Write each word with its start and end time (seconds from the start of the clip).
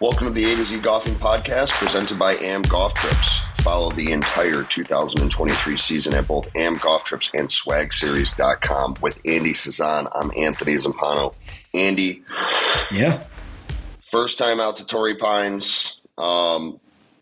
Welcome 0.00 0.26
to 0.26 0.32
the 0.32 0.44
A 0.52 0.56
to 0.56 0.64
Z 0.64 0.80
Golfing 0.80 1.14
Podcast 1.14 1.70
presented 1.70 2.18
by 2.18 2.34
AM 2.34 2.62
Golf 2.62 2.94
Trips. 2.94 3.42
Follow 3.58 3.92
the 3.92 4.10
entire 4.10 4.64
2023 4.64 5.76
season 5.76 6.14
at 6.14 6.26
both 6.26 6.48
AM 6.56 6.78
Golf 6.78 7.04
Trips 7.04 7.30
and 7.32 7.48
swagseries.com 7.48 8.96
with 9.00 9.20
Andy 9.24 9.54
Cezanne. 9.54 10.08
I'm 10.12 10.32
Anthony 10.36 10.74
Zampano. 10.74 11.32
Andy. 11.74 12.24
Yeah. 12.90 13.22
First 14.10 14.36
time 14.36 14.58
out 14.58 14.78
to 14.78 14.84
Torrey 14.84 15.14
Pines. 15.14 16.00
Um, 16.18 16.80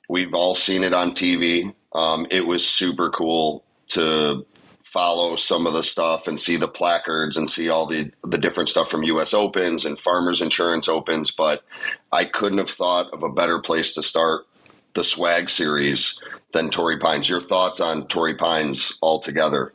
we've 0.08 0.32
all 0.32 0.54
seen 0.54 0.82
it 0.82 0.94
on 0.94 1.10
TV. 1.10 1.74
Um, 1.94 2.26
it 2.30 2.46
was 2.46 2.66
super 2.66 3.10
cool 3.10 3.64
to 3.88 4.46
follow 4.92 5.36
some 5.36 5.66
of 5.66 5.72
the 5.72 5.82
stuff 5.82 6.28
and 6.28 6.38
see 6.38 6.56
the 6.56 6.68
placards 6.68 7.36
and 7.36 7.48
see 7.48 7.70
all 7.70 7.86
the 7.86 8.10
the 8.24 8.38
different 8.38 8.68
stuff 8.68 8.90
from 8.90 9.02
US 9.04 9.32
Opens 9.32 9.84
and 9.84 9.98
Farmers 9.98 10.42
Insurance 10.42 10.88
Opens, 10.88 11.30
but 11.30 11.64
I 12.12 12.26
couldn't 12.26 12.58
have 12.58 12.70
thought 12.70 13.10
of 13.12 13.22
a 13.22 13.30
better 13.30 13.58
place 13.58 13.92
to 13.92 14.02
start 14.02 14.46
the 14.94 15.02
swag 15.02 15.48
series 15.48 16.20
than 16.52 16.68
Torrey 16.68 16.98
Pines. 16.98 17.28
Your 17.28 17.40
thoughts 17.40 17.80
on 17.80 18.06
Torrey 18.06 18.34
Pines 18.34 18.98
altogether? 19.00 19.72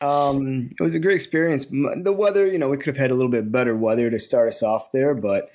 Um, 0.00 0.70
it 0.78 0.82
was 0.82 0.94
a 0.94 1.00
great 1.00 1.16
experience. 1.16 1.66
The 1.66 2.14
weather, 2.16 2.46
you 2.46 2.58
know, 2.58 2.68
we 2.68 2.76
could 2.76 2.86
have 2.86 2.96
had 2.96 3.10
a 3.10 3.14
little 3.14 3.30
bit 3.30 3.50
better 3.50 3.76
weather 3.76 4.10
to 4.10 4.18
start 4.18 4.48
us 4.48 4.62
off 4.62 4.92
there, 4.92 5.14
but 5.14 5.50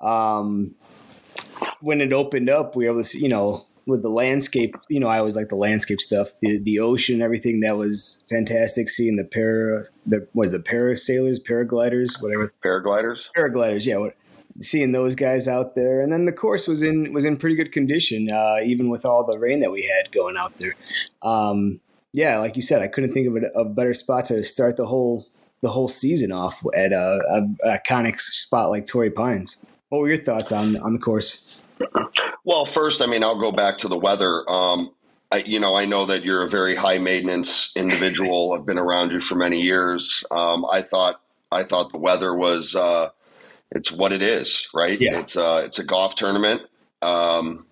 um, 0.00 0.74
when 1.80 2.00
it 2.00 2.12
opened 2.12 2.50
up, 2.50 2.74
we 2.74 2.84
were 2.84 2.92
able 2.92 3.00
to 3.00 3.08
see, 3.08 3.20
you 3.20 3.28
know, 3.28 3.66
with 3.86 4.02
the 4.02 4.08
landscape, 4.08 4.74
you 4.88 5.00
know, 5.00 5.08
I 5.08 5.18
always 5.18 5.36
like 5.36 5.48
the 5.48 5.56
landscape 5.56 6.00
stuff, 6.00 6.30
the 6.40 6.58
the 6.62 6.78
ocean, 6.78 7.22
everything 7.22 7.60
that 7.60 7.76
was 7.76 8.24
fantastic. 8.30 8.88
Seeing 8.88 9.16
the 9.16 9.24
para, 9.24 9.84
the 10.06 10.26
what 10.32 10.52
the 10.52 10.58
parasailers, 10.58 11.38
paragliders, 11.40 12.20
whatever, 12.22 12.52
paragliders, 12.64 13.30
paragliders, 13.36 13.86
yeah. 13.86 13.98
What, 13.98 14.16
seeing 14.60 14.92
those 14.92 15.14
guys 15.14 15.48
out 15.48 15.74
there, 15.74 16.00
and 16.00 16.12
then 16.12 16.26
the 16.26 16.32
course 16.32 16.68
was 16.68 16.82
in 16.82 17.12
was 17.12 17.24
in 17.24 17.36
pretty 17.36 17.56
good 17.56 17.72
condition, 17.72 18.30
uh, 18.30 18.58
even 18.64 18.88
with 18.88 19.04
all 19.04 19.24
the 19.24 19.38
rain 19.38 19.60
that 19.60 19.72
we 19.72 19.82
had 19.82 20.12
going 20.12 20.36
out 20.36 20.56
there. 20.58 20.76
Um, 21.22 21.80
yeah, 22.12 22.38
like 22.38 22.54
you 22.54 22.62
said, 22.62 22.80
I 22.80 22.86
couldn't 22.86 23.12
think 23.12 23.26
of 23.26 23.36
a, 23.36 23.60
a, 23.60 23.64
better 23.64 23.92
spot 23.92 24.26
to 24.26 24.44
start 24.44 24.76
the 24.76 24.86
whole 24.86 25.26
the 25.62 25.70
whole 25.70 25.88
season 25.88 26.30
off 26.30 26.62
at 26.76 26.92
a, 26.92 27.56
a 27.64 27.78
iconic 27.78 28.20
spot 28.20 28.70
like 28.70 28.86
Torrey 28.86 29.10
Pines. 29.10 29.64
What 29.88 30.00
were 30.00 30.08
your 30.08 30.22
thoughts 30.22 30.52
on 30.52 30.76
on 30.76 30.92
the 30.92 31.00
course? 31.00 31.63
Well, 32.44 32.64
first, 32.64 33.02
I 33.02 33.06
mean, 33.06 33.24
I'll 33.24 33.40
go 33.40 33.52
back 33.52 33.78
to 33.78 33.88
the 33.88 33.98
weather. 33.98 34.44
Um, 34.48 34.92
I, 35.32 35.38
you 35.38 35.58
know, 35.58 35.74
I 35.74 35.84
know 35.84 36.06
that 36.06 36.24
you're 36.24 36.44
a 36.44 36.48
very 36.48 36.76
high 36.76 36.98
maintenance 36.98 37.72
individual. 37.76 38.54
I've 38.58 38.66
been 38.66 38.78
around 38.78 39.10
you 39.10 39.20
for 39.20 39.34
many 39.34 39.62
years. 39.62 40.24
Um, 40.30 40.64
I 40.70 40.82
thought 40.82 41.20
I 41.50 41.62
thought 41.62 41.90
the 41.90 41.98
weather 41.98 42.34
was 42.34 42.76
uh, 42.76 43.08
it's 43.70 43.90
what 43.90 44.12
it 44.12 44.22
is, 44.22 44.68
right? 44.74 45.00
Yeah. 45.00 45.18
It's 45.18 45.36
uh, 45.36 45.62
it's 45.64 45.78
a 45.78 45.84
golf 45.84 46.14
tournament. 46.14 46.62
Um, 47.02 47.66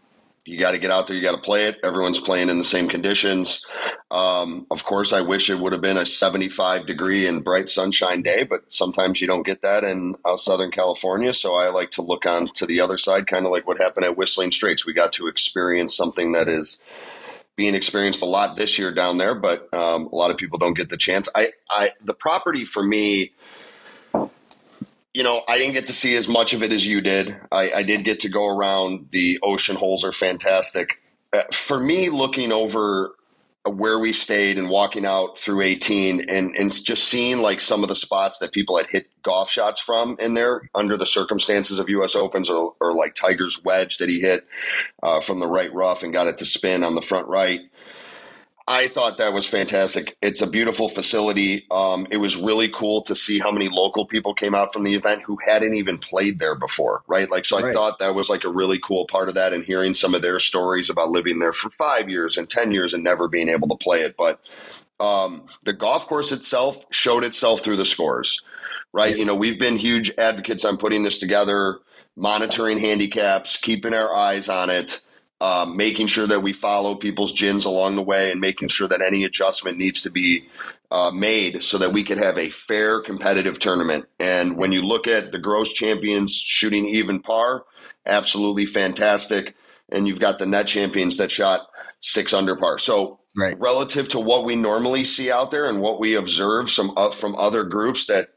you 0.45 0.59
got 0.59 0.73
to 0.73 0.79
get 0.79 0.91
out 0.91 1.07
there. 1.07 1.17
You 1.17 1.23
got 1.23 1.37
to 1.37 1.41
play 1.41 1.67
it. 1.67 1.79
Everyone's 1.85 2.19
playing 2.19 2.49
in 2.49 2.59
the 2.59 2.65
same 2.65 2.89
conditions. 2.89 3.65
Um, 4.13 4.67
of 4.71 4.85
course, 4.85 5.11
I 5.15 5.23
wish 5.23 5.49
it 5.49 5.59
would 5.59 5.73
have 5.73 5.81
been 5.81 5.97
a 5.97 6.05
75 6.05 6.85
degree 6.85 7.27
and 7.27 7.43
bright 7.43 7.71
sunshine 7.71 8.21
day, 8.21 8.45
but 8.45 8.71
sometimes 8.71 9.23
you 9.23 9.27
don't 9.27 9.47
get 9.47 9.63
that 9.63 9.85
in 9.85 10.17
uh, 10.27 10.37
Southern 10.37 10.71
California. 10.71 11.33
So 11.33 11.55
I 11.55 11.71
like 11.71 11.93
to 11.93 12.03
look 12.03 12.27
on 12.27 12.49
to 12.55 12.67
the 12.67 12.83
other 12.83 12.99
side, 12.99 13.27
kind 13.27 13.47
of 13.47 13.53
like 13.53 13.67
what 13.67 13.81
happened 13.81 14.05
at 14.05 14.19
Whistling 14.19 14.53
Straits. 14.53 14.85
We 14.85 14.93
got 14.93 15.15
to 15.15 15.29
experience 15.29 15.97
something 15.97 16.33
that 16.33 16.47
is 16.47 16.79
being 17.57 17.75
experienced 17.75 18.21
a 18.21 18.27
lot 18.27 18.55
this 18.55 18.79
year 18.79 18.93
down 18.93 19.17
there, 19.17 19.35
but 19.35 19.73
um, 19.73 20.09
a 20.13 20.15
lot 20.15 20.31
of 20.31 20.37
people 20.37 20.59
don't 20.59 20.77
get 20.77 20.91
the 20.91 20.99
chance. 20.99 21.31
I, 21.35 21.53
I, 21.71 21.93
the 22.03 22.15
property 22.15 22.67
for 22.67 22.83
me 22.83 23.33
you 25.15 25.23
know, 25.23 25.43
I 25.47 25.59
didn't 25.59 25.75
get 25.75 25.87
to 25.89 25.93
see 25.93 26.17
as 26.17 26.27
much 26.27 26.55
of 26.55 26.63
it 26.63 26.73
as 26.73 26.87
you 26.87 27.03
did. 27.03 27.37
I, 27.51 27.71
I 27.73 27.83
did 27.83 28.05
get 28.05 28.21
to 28.21 28.31
go 28.31 28.49
around. 28.49 29.11
The 29.11 29.39
ocean 29.43 29.77
holes 29.77 30.05
are 30.05 30.13
fantastic. 30.13 31.01
Uh, 31.35 31.43
for 31.53 31.79
me, 31.79 32.09
looking 32.09 32.51
over 32.51 33.15
where 33.65 33.99
we 33.99 34.13
stayed 34.13 34.59
and 34.59 34.69
walking 34.69 35.07
out 35.07 35.39
through 35.39 35.61
18 35.61 36.29
and, 36.29 36.57
and 36.57 36.85
just 36.85 37.05
seeing 37.05 37.39
like 37.39 37.61
some 37.61 37.83
of 37.85 37.89
the 37.89 37.95
spots 37.95 38.39
that 38.39 38.53
people 38.53 38.77
had 38.77 38.89
hit 38.89 39.09
golf 39.23 39.49
shots 39.51 39.79
from 39.79 40.17
in 40.19 40.35
there 40.35 40.63
under 40.75 40.97
the 40.97 41.07
circumstances 41.07 41.79
of 41.79 41.89
US 41.89 42.17
Opens 42.17 42.51
or, 42.51 42.75
or 42.81 42.93
like 42.93 43.15
Tiger's 43.15 43.63
wedge 43.63 43.99
that 43.99 44.09
he 44.09 44.21
hit 44.21 44.47
uh, 45.03 45.21
from 45.21 45.39
the 45.39 45.47
right 45.47 45.73
rough 45.73 46.03
and 46.03 46.13
got 46.13 46.27
it 46.27 46.39
to 46.39 46.47
spin 46.47 46.83
on 46.83 46.97
the 46.97 47.01
front 47.01 47.29
right. 47.29 47.61
I 48.73 48.89
thought 48.89 49.19
that 49.19 49.35
was 49.35 49.47
fantastic. 49.47 50.17
It's 50.23 50.41
a 50.41 50.49
beautiful 50.49 50.89
facility. 50.89 51.67
Um, 51.71 52.07
it 52.11 52.17
was 52.17 52.39
really 52.39 52.71
cool 52.71 53.03
to 53.03 53.15
see 53.15 53.39
how 53.39 53.53
many 53.53 53.69
local 53.69 54.07
people 54.07 54.33
came 54.33 54.55
out 54.55 54.73
from 54.73 54.83
the 54.83 54.95
event 54.95 55.21
who 55.21 55.37
hadn't 55.47 55.75
even 55.75 55.99
played 55.99 56.39
there 56.39 56.55
before, 56.55 57.03
right? 57.07 57.31
Like, 57.31 57.45
so 57.45 57.59
I 57.59 57.75
thought 57.75 57.99
that 57.99 58.15
was 58.15 58.31
like 58.31 58.45
a 58.45 58.51
really 58.51 58.81
cool 58.83 59.07
part 59.07 59.29
of 59.29 59.35
that 59.35 59.53
and 59.53 59.63
hearing 59.63 59.93
some 59.93 60.15
of 60.15 60.23
their 60.23 60.39
stories 60.39 60.89
about 60.89 61.11
living 61.11 61.39
there 61.39 61.53
for 61.53 61.69
five 61.69 62.09
years 62.09 62.39
and 62.39 62.49
10 62.49 62.73
years 62.73 62.95
and 62.95 63.05
never 63.05 63.29
being 63.29 63.51
able 63.51 63.69
to 63.69 63.77
play 63.77 64.01
it. 64.01 64.17
But 64.17 64.41
um, 64.99 65.49
the 65.65 65.75
golf 65.75 66.07
course 66.07 66.33
itself 66.33 66.83
showed 66.89 67.25
itself 67.25 67.61
through 67.61 67.77
the 67.77 67.85
scores, 67.85 68.41
right? 68.95 69.15
You 69.15 69.27
know, 69.27 69.35
we've 69.35 69.61
been 69.61 69.77
huge 69.77 70.13
advocates 70.17 70.65
on 70.65 70.79
putting 70.79 71.03
this 71.03 71.19
together, 71.19 71.81
monitoring 72.17 72.79
handicaps, 72.79 73.59
keeping 73.59 73.93
our 73.93 74.15
eyes 74.15 74.49
on 74.49 74.71
it 74.71 75.05
um, 75.43 75.77
making 75.77 76.07
sure 76.07 76.29
that 76.29 76.41
we 76.41 76.53
follow 76.53 76.95
people's 76.95 77.33
GHINs 77.33 77.65
along 77.65 77.97
the 77.97 78.03
way 78.03 78.31
and 78.31 78.41
making 78.41 78.69
sure 78.69 78.87
that 78.87 79.03
any 79.03 79.25
adjustment 79.25 79.77
needs 79.77 80.03
to 80.03 80.11
be 80.11 80.47
uh, 80.93 81.11
made 81.13 81.65
so 81.65 81.79
that 81.79 81.93
we 81.93 82.05
could 82.05 82.19
have 82.19 82.39
a 82.39 82.49
fair 82.49 83.01
competitive 83.01 83.59
tournament. 83.59 84.07
And 84.21 84.57
when 84.57 84.71
you 84.71 84.83
look 84.83 85.09
at 85.09 85.33
the 85.33 85.41
gross 85.41 85.73
champions 85.73 86.33
shooting 86.33 86.87
even 86.87 87.19
par, 87.19 87.65
absolutely 88.07 88.67
fantastic. 88.67 89.57
And 89.89 90.07
you've 90.07 90.21
got 90.21 90.39
the 90.39 90.47
net 90.47 90.69
champions 90.69 91.17
that 91.17 91.33
shot 91.33 91.67
six 91.99 92.33
under 92.33 92.55
par. 92.55 92.79
So 92.79 93.19
right. 93.37 93.59
relative 93.59 94.09
to 94.11 94.21
what 94.21 94.45
we 94.45 94.55
normally 94.55 95.03
see 95.03 95.33
out 95.33 95.51
there 95.51 95.69
and 95.69 95.81
what 95.81 95.99
we 95.99 96.15
observe 96.15 96.71
some 96.71 96.93
uh, 96.97 97.11
from 97.11 97.35
other 97.35 97.65
groups 97.65 98.07
that 98.07 98.29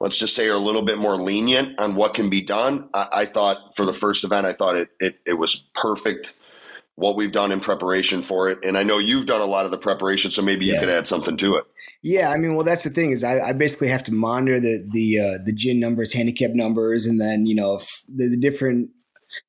let's 0.00 0.16
just 0.16 0.34
say 0.34 0.48
are 0.48 0.54
a 0.54 0.58
little 0.58 0.82
bit 0.82 0.98
more 0.98 1.16
lenient 1.16 1.78
on 1.78 1.94
what 1.94 2.14
can 2.14 2.30
be 2.30 2.40
done. 2.40 2.88
I, 2.94 3.06
I 3.12 3.24
thought 3.26 3.76
for 3.76 3.84
the 3.84 3.92
first 3.92 4.24
event, 4.24 4.46
I 4.46 4.52
thought 4.52 4.76
it, 4.76 4.88
it, 5.00 5.20
it 5.26 5.34
was 5.34 5.68
perfect 5.74 6.34
what 6.94 7.16
we've 7.16 7.32
done 7.32 7.52
in 7.52 7.60
preparation 7.60 8.22
for 8.22 8.48
it. 8.48 8.58
And 8.64 8.76
I 8.76 8.82
know 8.82 8.98
you've 8.98 9.26
done 9.26 9.40
a 9.40 9.46
lot 9.46 9.64
of 9.64 9.70
the 9.70 9.78
preparation, 9.78 10.30
so 10.30 10.42
maybe 10.42 10.66
you 10.66 10.74
yeah. 10.74 10.80
could 10.80 10.88
add 10.88 11.06
something 11.06 11.36
to 11.38 11.56
it. 11.56 11.64
Yeah, 12.02 12.30
I 12.30 12.36
mean, 12.36 12.54
well, 12.54 12.64
that's 12.64 12.84
the 12.84 12.90
thing 12.90 13.10
is 13.10 13.24
I, 13.24 13.40
I 13.40 13.52
basically 13.52 13.88
have 13.88 14.04
to 14.04 14.12
monitor 14.12 14.60
the 14.60 14.88
the 14.92 15.18
uh, 15.18 15.38
the 15.44 15.52
GHIN 15.52 15.80
numbers, 15.80 16.12
handicap 16.12 16.52
numbers, 16.52 17.06
and 17.06 17.20
then 17.20 17.44
you 17.44 17.56
know 17.56 17.80
the, 18.08 18.28
the 18.28 18.36
different 18.36 18.90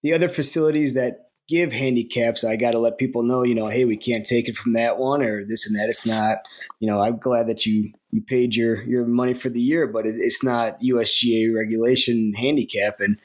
the 0.02 0.14
other 0.14 0.30
facilities 0.30 0.96
that 0.96 1.30
give 1.50 1.74
handicaps, 1.74 2.44
I 2.44 2.56
got 2.56 2.72
to 2.72 2.80
let 2.80 3.00
people 3.00 3.24
know, 3.24 3.44
you 3.44 3.56
know, 3.56 3.68
hey, 3.68 3.84
we 3.84 3.98
can't 3.98 4.26
take 4.26 4.48
it 4.48 4.56
from 4.56 4.74
that 4.74 5.00
one 5.00 5.24
or 5.24 5.44
this 5.46 5.68
and 5.68 5.78
that. 5.80 5.90
It's 5.90 6.06
not, 6.06 6.38
you 6.80 6.88
know, 6.88 7.00
I'm 7.00 7.18
glad 7.18 7.48
that 7.48 7.66
you 7.66 7.92
you 8.12 8.22
paid 8.22 8.56
your 8.56 8.82
your 8.84 9.06
money 9.06 9.34
for 9.34 9.50
the 9.50 9.62
year, 9.62 9.88
but 9.88 10.06
it, 10.06 10.16
it's 10.18 10.44
not 10.44 10.82
USGA 10.82 11.54
regulation 11.54 12.34
handicap, 12.34 13.00
and 13.00 13.18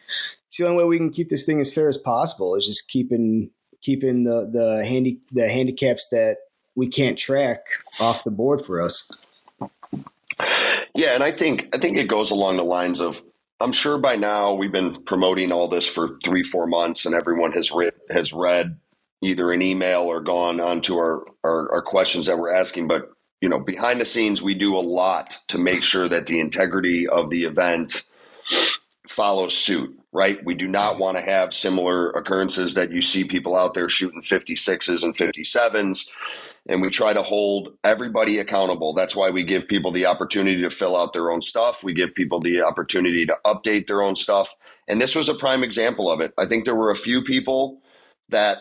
it's 0.46 0.58
the 0.58 0.66
only 0.66 0.82
way 0.82 0.88
we 0.88 0.98
can 0.98 1.10
keep 1.10 1.28
this 1.28 1.46
thing 1.46 1.60
as 1.60 1.72
fair 1.72 1.88
as 1.88 1.98
possible 1.98 2.54
is 2.54 2.66
just 2.66 2.88
keeping 2.88 3.50
keeping 3.80 4.24
the 4.24 4.48
the 4.50 4.84
handy 4.84 5.20
the 5.32 5.48
handicaps 5.48 6.08
that 6.08 6.38
we 6.74 6.88
can't 6.88 7.18
track 7.18 7.60
off 8.00 8.24
the 8.24 8.30
board 8.30 8.60
for 8.60 8.80
us. 8.80 9.08
Yeah, 10.94 11.14
and 11.14 11.22
I 11.22 11.30
think 11.30 11.74
I 11.74 11.78
think 11.78 11.96
it 11.96 12.08
goes 12.08 12.30
along 12.30 12.56
the 12.56 12.64
lines 12.64 13.00
of 13.00 13.22
I'm 13.60 13.72
sure 13.72 13.98
by 13.98 14.16
now 14.16 14.52
we've 14.52 14.72
been 14.72 15.02
promoting 15.04 15.52
all 15.52 15.68
this 15.68 15.86
for 15.86 16.18
three, 16.24 16.42
four 16.42 16.66
months, 16.66 17.06
and 17.06 17.14
everyone 17.14 17.52
has 17.52 17.70
read 17.70 17.94
has 18.10 18.32
read 18.32 18.78
either 19.22 19.50
an 19.50 19.62
email 19.62 20.02
or 20.02 20.20
gone 20.20 20.60
onto 20.60 20.96
our, 20.96 21.24
our, 21.42 21.72
our 21.72 21.82
questions 21.82 22.26
that 22.26 22.38
we're 22.38 22.52
asking. 22.52 22.88
But 22.88 23.10
you 23.40 23.48
know, 23.48 23.60
behind 23.60 24.00
the 24.00 24.04
scenes, 24.04 24.42
we 24.42 24.54
do 24.54 24.76
a 24.76 24.78
lot 24.78 25.38
to 25.48 25.58
make 25.58 25.82
sure 25.82 26.08
that 26.08 26.26
the 26.26 26.40
integrity 26.40 27.06
of 27.08 27.30
the 27.30 27.42
event 27.42 28.04
follows 29.08 29.56
suit. 29.56 29.98
Right? 30.12 30.44
We 30.44 30.54
do 30.54 30.68
not 30.68 31.00
want 31.00 31.16
to 31.16 31.22
have 31.24 31.52
similar 31.52 32.10
occurrences 32.10 32.74
that 32.74 32.92
you 32.92 33.02
see 33.02 33.24
people 33.24 33.56
out 33.56 33.74
there 33.74 33.88
shooting 33.88 34.22
56s 34.22 35.02
and 35.02 35.16
57s 35.16 36.08
and 36.68 36.80
we 36.80 36.88
try 36.88 37.12
to 37.12 37.22
hold 37.22 37.76
everybody 37.84 38.38
accountable. 38.38 38.94
That's 38.94 39.14
why 39.14 39.30
we 39.30 39.42
give 39.42 39.68
people 39.68 39.90
the 39.90 40.06
opportunity 40.06 40.62
to 40.62 40.70
fill 40.70 40.96
out 40.96 41.12
their 41.12 41.30
own 41.30 41.42
stuff. 41.42 41.84
We 41.84 41.92
give 41.92 42.14
people 42.14 42.40
the 42.40 42.62
opportunity 42.62 43.26
to 43.26 43.36
update 43.44 43.86
their 43.86 44.02
own 44.02 44.16
stuff. 44.16 44.54
And 44.88 45.00
this 45.00 45.14
was 45.14 45.28
a 45.28 45.34
prime 45.34 45.62
example 45.62 46.10
of 46.10 46.20
it. 46.20 46.32
I 46.38 46.46
think 46.46 46.64
there 46.64 46.74
were 46.74 46.90
a 46.90 46.96
few 46.96 47.22
people 47.22 47.82
that 48.30 48.58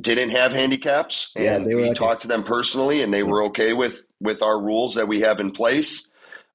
didn't 0.00 0.30
have 0.30 0.52
handicaps 0.52 1.32
and 1.36 1.70
yeah, 1.70 1.76
we 1.76 1.94
talked 1.94 2.22
to 2.22 2.28
them 2.28 2.42
personally 2.42 3.00
and 3.00 3.14
they 3.14 3.22
were 3.22 3.44
okay 3.44 3.72
with 3.72 4.04
with 4.24 4.42
our 4.42 4.60
rules 4.60 4.94
that 4.94 5.06
we 5.06 5.20
have 5.20 5.38
in 5.38 5.52
place. 5.52 6.08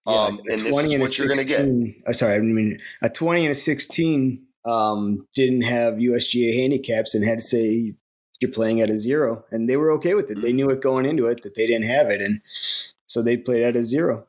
Yeah, 0.05 0.13
um, 0.13 0.39
and 0.49 0.59
this 0.59 0.63
is 0.63 0.99
what 0.99 1.17
you're 1.17 1.27
going 1.27 1.39
to 1.39 1.45
get. 1.45 1.67
Uh, 2.07 2.13
sorry, 2.13 2.35
I 2.35 2.39
mean 2.39 2.77
a 3.01 3.09
20 3.09 3.45
and 3.45 3.51
a 3.51 3.55
16 3.55 4.45
um, 4.65 5.27
didn't 5.35 5.61
have 5.61 5.95
USGA 5.95 6.53
handicaps 6.55 7.15
and 7.15 7.23
had 7.23 7.39
to 7.39 7.43
say 7.43 7.93
you're 8.39 8.51
playing 8.51 8.81
at 8.81 8.89
a 8.89 8.99
zero. 8.99 9.45
And 9.51 9.69
they 9.69 9.77
were 9.77 9.91
okay 9.93 10.13
with 10.13 10.29
it. 10.31 10.41
They 10.41 10.53
knew 10.53 10.69
it 10.69 10.81
going 10.81 11.05
into 11.05 11.27
it 11.27 11.43
that 11.43 11.55
they 11.55 11.67
didn't 11.67 11.85
have 11.85 12.07
it. 12.07 12.21
And 12.21 12.41
so 13.07 13.21
they 13.21 13.37
played 13.37 13.63
at 13.63 13.75
a 13.75 13.83
zero. 13.83 14.25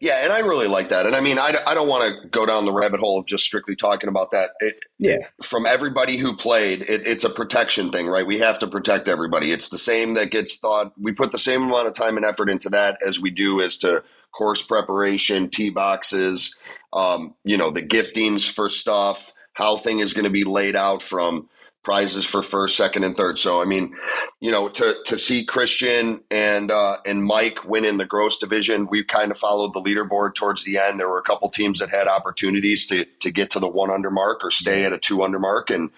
Yeah, 0.00 0.24
and 0.24 0.32
I 0.32 0.40
really 0.40 0.66
like 0.66 0.88
that. 0.88 1.06
And 1.06 1.14
I 1.14 1.20
mean, 1.20 1.38
I, 1.38 1.54
I 1.66 1.74
don't 1.74 1.88
want 1.88 2.22
to 2.22 2.28
go 2.28 2.46
down 2.46 2.64
the 2.64 2.72
rabbit 2.72 3.00
hole 3.00 3.18
of 3.18 3.26
just 3.26 3.44
strictly 3.44 3.76
talking 3.76 4.08
about 4.08 4.30
that. 4.32 4.50
It, 4.60 4.76
yeah. 4.98 5.18
From 5.42 5.66
everybody 5.66 6.16
who 6.16 6.36
played, 6.36 6.82
it, 6.82 7.06
it's 7.06 7.24
a 7.24 7.30
protection 7.30 7.90
thing, 7.90 8.06
right? 8.06 8.26
We 8.26 8.38
have 8.38 8.58
to 8.60 8.66
protect 8.66 9.08
everybody. 9.08 9.52
It's 9.52 9.68
the 9.68 9.78
same 9.78 10.14
that 10.14 10.30
gets 10.30 10.56
thought. 10.56 10.92
We 11.00 11.12
put 11.12 11.32
the 11.32 11.38
same 11.38 11.62
amount 11.62 11.88
of 11.88 11.94
time 11.94 12.16
and 12.16 12.26
effort 12.26 12.48
into 12.48 12.68
that 12.70 12.98
as 13.06 13.20
we 13.20 13.30
do 13.30 13.60
as 13.60 13.76
to 13.78 14.02
course 14.32 14.62
preparation, 14.62 15.48
tee 15.48 15.70
boxes, 15.70 16.56
um, 16.92 17.34
you 17.44 17.56
know, 17.56 17.70
the 17.70 17.82
giftings 17.82 18.50
for 18.50 18.68
stuff, 18.68 19.32
how 19.52 19.76
thing 19.76 20.00
is 20.00 20.12
going 20.12 20.24
to 20.24 20.30
be 20.30 20.44
laid 20.44 20.76
out 20.76 21.02
from 21.02 21.48
prizes 21.84 22.24
for 22.24 22.42
first, 22.42 22.76
second, 22.76 23.04
and 23.04 23.16
third. 23.16 23.38
So 23.38 23.62
I 23.62 23.64
mean, 23.64 23.94
you 24.40 24.50
know, 24.50 24.68
to 24.70 24.94
to 25.04 25.18
see 25.18 25.44
Christian 25.44 26.22
and 26.30 26.70
uh, 26.70 26.96
and 27.06 27.22
Mike 27.22 27.64
win 27.64 27.84
in 27.84 27.98
the 27.98 28.06
gross 28.06 28.38
division, 28.38 28.88
we 28.88 29.04
kind 29.04 29.30
of 29.30 29.38
followed 29.38 29.74
the 29.74 29.80
leaderboard 29.80 30.34
towards 30.34 30.64
the 30.64 30.78
end. 30.78 30.98
There 30.98 31.08
were 31.08 31.18
a 31.18 31.22
couple 31.22 31.48
teams 31.50 31.78
that 31.78 31.90
had 31.90 32.08
opportunities 32.08 32.86
to 32.86 33.04
to 33.20 33.30
get 33.30 33.50
to 33.50 33.60
the 33.60 33.68
one 33.68 33.92
under 33.92 34.10
mark 34.10 34.40
or 34.42 34.50
stay 34.50 34.84
at 34.84 34.92
a 34.92 34.98
two 34.98 35.22
under 35.22 35.38
mark, 35.38 35.70
and 35.70 35.90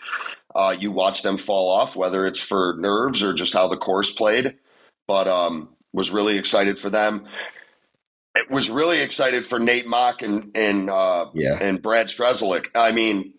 uh, 0.55 0.77
you 0.79 0.91
watch 0.91 1.23
them 1.23 1.39
fall 1.39 1.71
off, 1.71 1.97
whether 1.97 2.27
it's 2.27 2.41
for 2.41 2.75
nerves 2.79 3.23
or 3.23 3.33
just 3.33 3.55
how 3.55 3.69
the 3.69 3.77
course 3.77 4.13
played. 4.13 4.57
But 5.07 5.29
um, 5.29 5.69
was 5.93 6.11
really 6.11 6.37
excited 6.37 6.77
for 6.77 6.91
them. 6.91 7.27
It 8.35 8.51
was 8.51 8.69
really 8.69 9.01
excited 9.01 9.47
for 9.47 9.59
Nate 9.59 9.87
Mock 9.87 10.21
and 10.23 10.51
and 10.55 10.91
uh, 10.91 11.27
yeah. 11.33 11.59
and 11.61 11.81
Brad 11.81 12.09
Strzelik. 12.09 12.67
I 12.75 12.93
mean, 12.93 13.33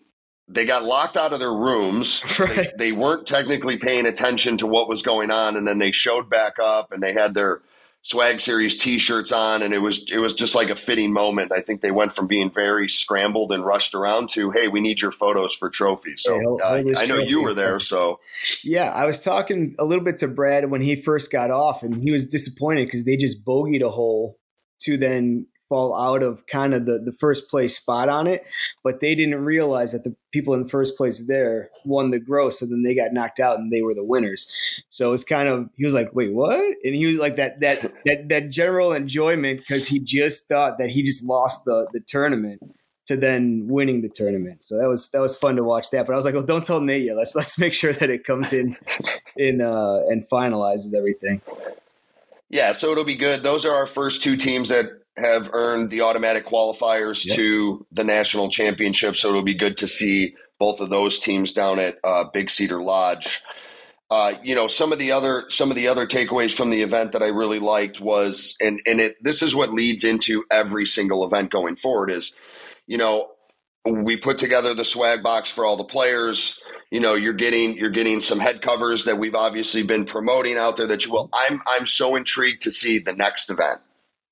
they 0.48 0.64
got 0.64 0.84
locked 0.84 1.16
out 1.16 1.32
of 1.32 1.38
their 1.38 1.52
rooms. 1.52 2.24
Right. 2.38 2.56
They, 2.56 2.90
they, 2.90 2.92
weren't 2.92 3.26
technically 3.26 3.78
paying 3.78 4.06
attention 4.06 4.58
to 4.58 4.66
what 4.66 4.88
was 4.88 5.02
going 5.02 5.30
on, 5.30 5.56
and 5.56 5.66
then 5.66 5.78
they 5.78 5.90
showed 5.90 6.30
back 6.30 6.54
up, 6.62 6.92
and 6.92 7.02
they 7.02 7.12
had 7.12 7.34
their 7.34 7.62
swag 8.02 8.38
series 8.38 8.78
T-shirts 8.78 9.32
on, 9.32 9.62
and 9.62 9.74
it 9.74 9.82
was 9.82 10.10
it 10.10 10.18
was 10.18 10.34
just 10.34 10.54
like 10.54 10.70
a 10.70 10.76
fitting 10.76 11.12
moment. 11.12 11.50
I 11.52 11.60
think 11.60 11.80
they 11.80 11.90
went 11.90 12.12
from 12.12 12.28
being 12.28 12.50
very 12.50 12.88
scrambled 12.88 13.50
and 13.52 13.64
rushed 13.64 13.94
around 13.94 14.30
to, 14.30 14.50
"Hey, 14.50 14.68
we 14.68 14.80
need 14.80 15.00
your 15.00 15.10
photos 15.10 15.52
for 15.54 15.68
trophies." 15.68 16.22
So 16.22 16.38
Hey, 16.38 16.84
uh, 16.92 17.00
I 17.00 17.06
know 17.06 17.18
you 17.18 17.42
were 17.42 17.54
there, 17.54 17.80
so 17.80 18.20
Yeah, 18.62 18.92
I 18.92 19.04
was 19.04 19.20
talking 19.20 19.74
a 19.78 19.84
little 19.84 20.04
bit 20.04 20.18
to 20.18 20.28
Brad 20.28 20.70
when 20.70 20.80
he 20.80 20.94
first 20.94 21.32
got 21.32 21.50
off, 21.50 21.82
and 21.82 22.00
he 22.02 22.10
was 22.12 22.24
disappointed 22.24 22.86
because 22.86 23.04
they 23.04 23.16
just 23.16 23.44
bogeyed 23.44 23.82
a 23.82 23.90
hole 23.90 24.38
to 24.82 24.96
then 24.96 25.46
fall 25.68 25.96
out 25.98 26.22
of 26.22 26.46
kind 26.46 26.74
of 26.74 26.86
the, 26.86 26.98
the 26.98 27.12
first 27.12 27.48
place 27.48 27.76
spot 27.76 28.08
on 28.08 28.26
it. 28.26 28.44
But 28.82 29.00
they 29.00 29.14
didn't 29.14 29.44
realize 29.44 29.92
that 29.92 30.04
the 30.04 30.14
people 30.32 30.54
in 30.54 30.62
the 30.62 30.68
first 30.68 30.96
place 30.96 31.26
there 31.26 31.70
won 31.84 32.10
the 32.10 32.20
gross, 32.20 32.60
so 32.60 32.66
then 32.66 32.82
they 32.82 32.94
got 32.94 33.12
knocked 33.12 33.40
out 33.40 33.58
and 33.58 33.72
they 33.72 33.82
were 33.82 33.94
the 33.94 34.04
winners. 34.04 34.52
So 34.88 35.12
it's 35.12 35.24
kind 35.24 35.48
of 35.48 35.68
he 35.76 35.84
was 35.84 35.94
like, 35.94 36.14
"Wait, 36.14 36.32
what?" 36.32 36.60
And 36.84 36.94
he 36.94 37.06
was 37.06 37.16
like 37.16 37.36
that 37.36 37.60
that 37.60 37.92
that 38.04 38.28
that 38.28 38.50
general 38.50 38.92
enjoyment 38.92 39.60
because 39.60 39.88
he 39.88 39.98
just 39.98 40.48
thought 40.48 40.78
that 40.78 40.90
he 40.90 41.02
just 41.02 41.24
lost 41.24 41.64
the 41.64 41.88
the 41.92 42.00
tournament 42.00 42.62
to 43.08 43.16
then 43.16 43.66
winning 43.68 44.02
the 44.02 44.08
tournament. 44.10 44.62
So 44.62 44.78
that 44.78 44.86
was 44.86 45.08
that 45.10 45.20
was 45.20 45.34
fun 45.34 45.56
to 45.56 45.64
watch 45.64 45.90
that. 45.90 46.06
But 46.06 46.12
I 46.12 46.16
was 46.16 46.26
like, 46.26 46.34
well, 46.34 46.42
don't 46.42 46.64
tell 46.64 46.80
Nate 46.80 47.06
yet. 47.06 47.16
Let's 47.16 47.34
let's 47.34 47.58
make 47.58 47.72
sure 47.72 47.92
that 47.92 48.10
it 48.10 48.24
comes 48.24 48.52
in 48.52 48.76
in 49.36 49.60
uh 49.62 50.02
and 50.08 50.28
finalizes 50.28 50.94
everything. 50.94 51.40
yeah, 52.50 52.72
so 52.72 52.90
it'll 52.92 53.04
be 53.04 53.14
good. 53.14 53.42
Those 53.42 53.64
are 53.64 53.74
our 53.74 53.86
first 53.86 54.22
two 54.22 54.36
teams 54.36 54.68
that 54.68 54.86
have 55.18 55.50
earned 55.52 55.90
the 55.90 56.02
automatic 56.02 56.46
qualifiers 56.46 57.26
Yep. 57.26 57.36
to 57.36 57.86
the 57.92 58.04
national 58.04 58.48
championship. 58.50 59.16
So 59.16 59.28
it'll 59.30 59.42
be 59.42 59.54
good 59.54 59.78
to 59.78 59.88
see 59.88 60.34
both 60.58 60.80
of 60.80 60.90
those 60.90 61.18
teams 61.18 61.52
down 61.52 61.78
at 61.78 61.98
uh, 62.04 62.24
Big 62.32 62.50
Cedar 62.50 62.82
Lodge. 62.82 63.42
Uh, 64.10 64.34
you 64.42 64.54
know, 64.54 64.68
some 64.68 64.92
of 64.92 64.98
the 64.98 65.12
other 65.12 65.44
some 65.50 65.70
of 65.70 65.76
the 65.76 65.88
other 65.88 66.06
takeaways 66.06 66.54
from 66.56 66.70
the 66.70 66.82
event 66.82 67.12
that 67.12 67.22
I 67.22 67.28
really 67.28 67.58
liked 67.58 68.00
was, 68.00 68.56
and 68.60 68.80
and 68.86 69.00
it 69.00 69.16
this 69.22 69.42
is 69.42 69.54
what 69.54 69.72
leads 69.74 70.04
into 70.04 70.44
every 70.50 70.86
single 70.86 71.26
event 71.26 71.50
going 71.50 71.76
forward 71.76 72.10
is, 72.10 72.34
you 72.86 72.98
know, 72.98 73.28
we 73.86 74.16
put 74.16 74.38
together 74.38 74.74
the 74.74 74.84
swag 74.84 75.22
box 75.22 75.50
for 75.50 75.64
all 75.66 75.76
the 75.76 75.84
players. 75.84 76.60
You 76.90 77.00
know, 77.00 77.14
you're 77.14 77.34
getting 77.34 77.76
you're 77.76 77.90
getting 77.90 78.20
some 78.22 78.38
head 78.40 78.62
covers 78.62 79.04
that 79.04 79.18
we've 79.18 79.34
obviously 79.34 79.82
been 79.82 80.06
promoting 80.06 80.56
out 80.58 80.78
there. 80.78 80.86
That 80.86 81.04
you 81.06 81.12
will. 81.12 81.30
I'm 81.34 81.60
I'm 81.68 81.86
so 81.86 82.16
intrigued 82.16 82.62
to 82.62 82.70
see 82.70 82.98
the 83.00 83.14
next 83.14 83.50
event 83.50 83.80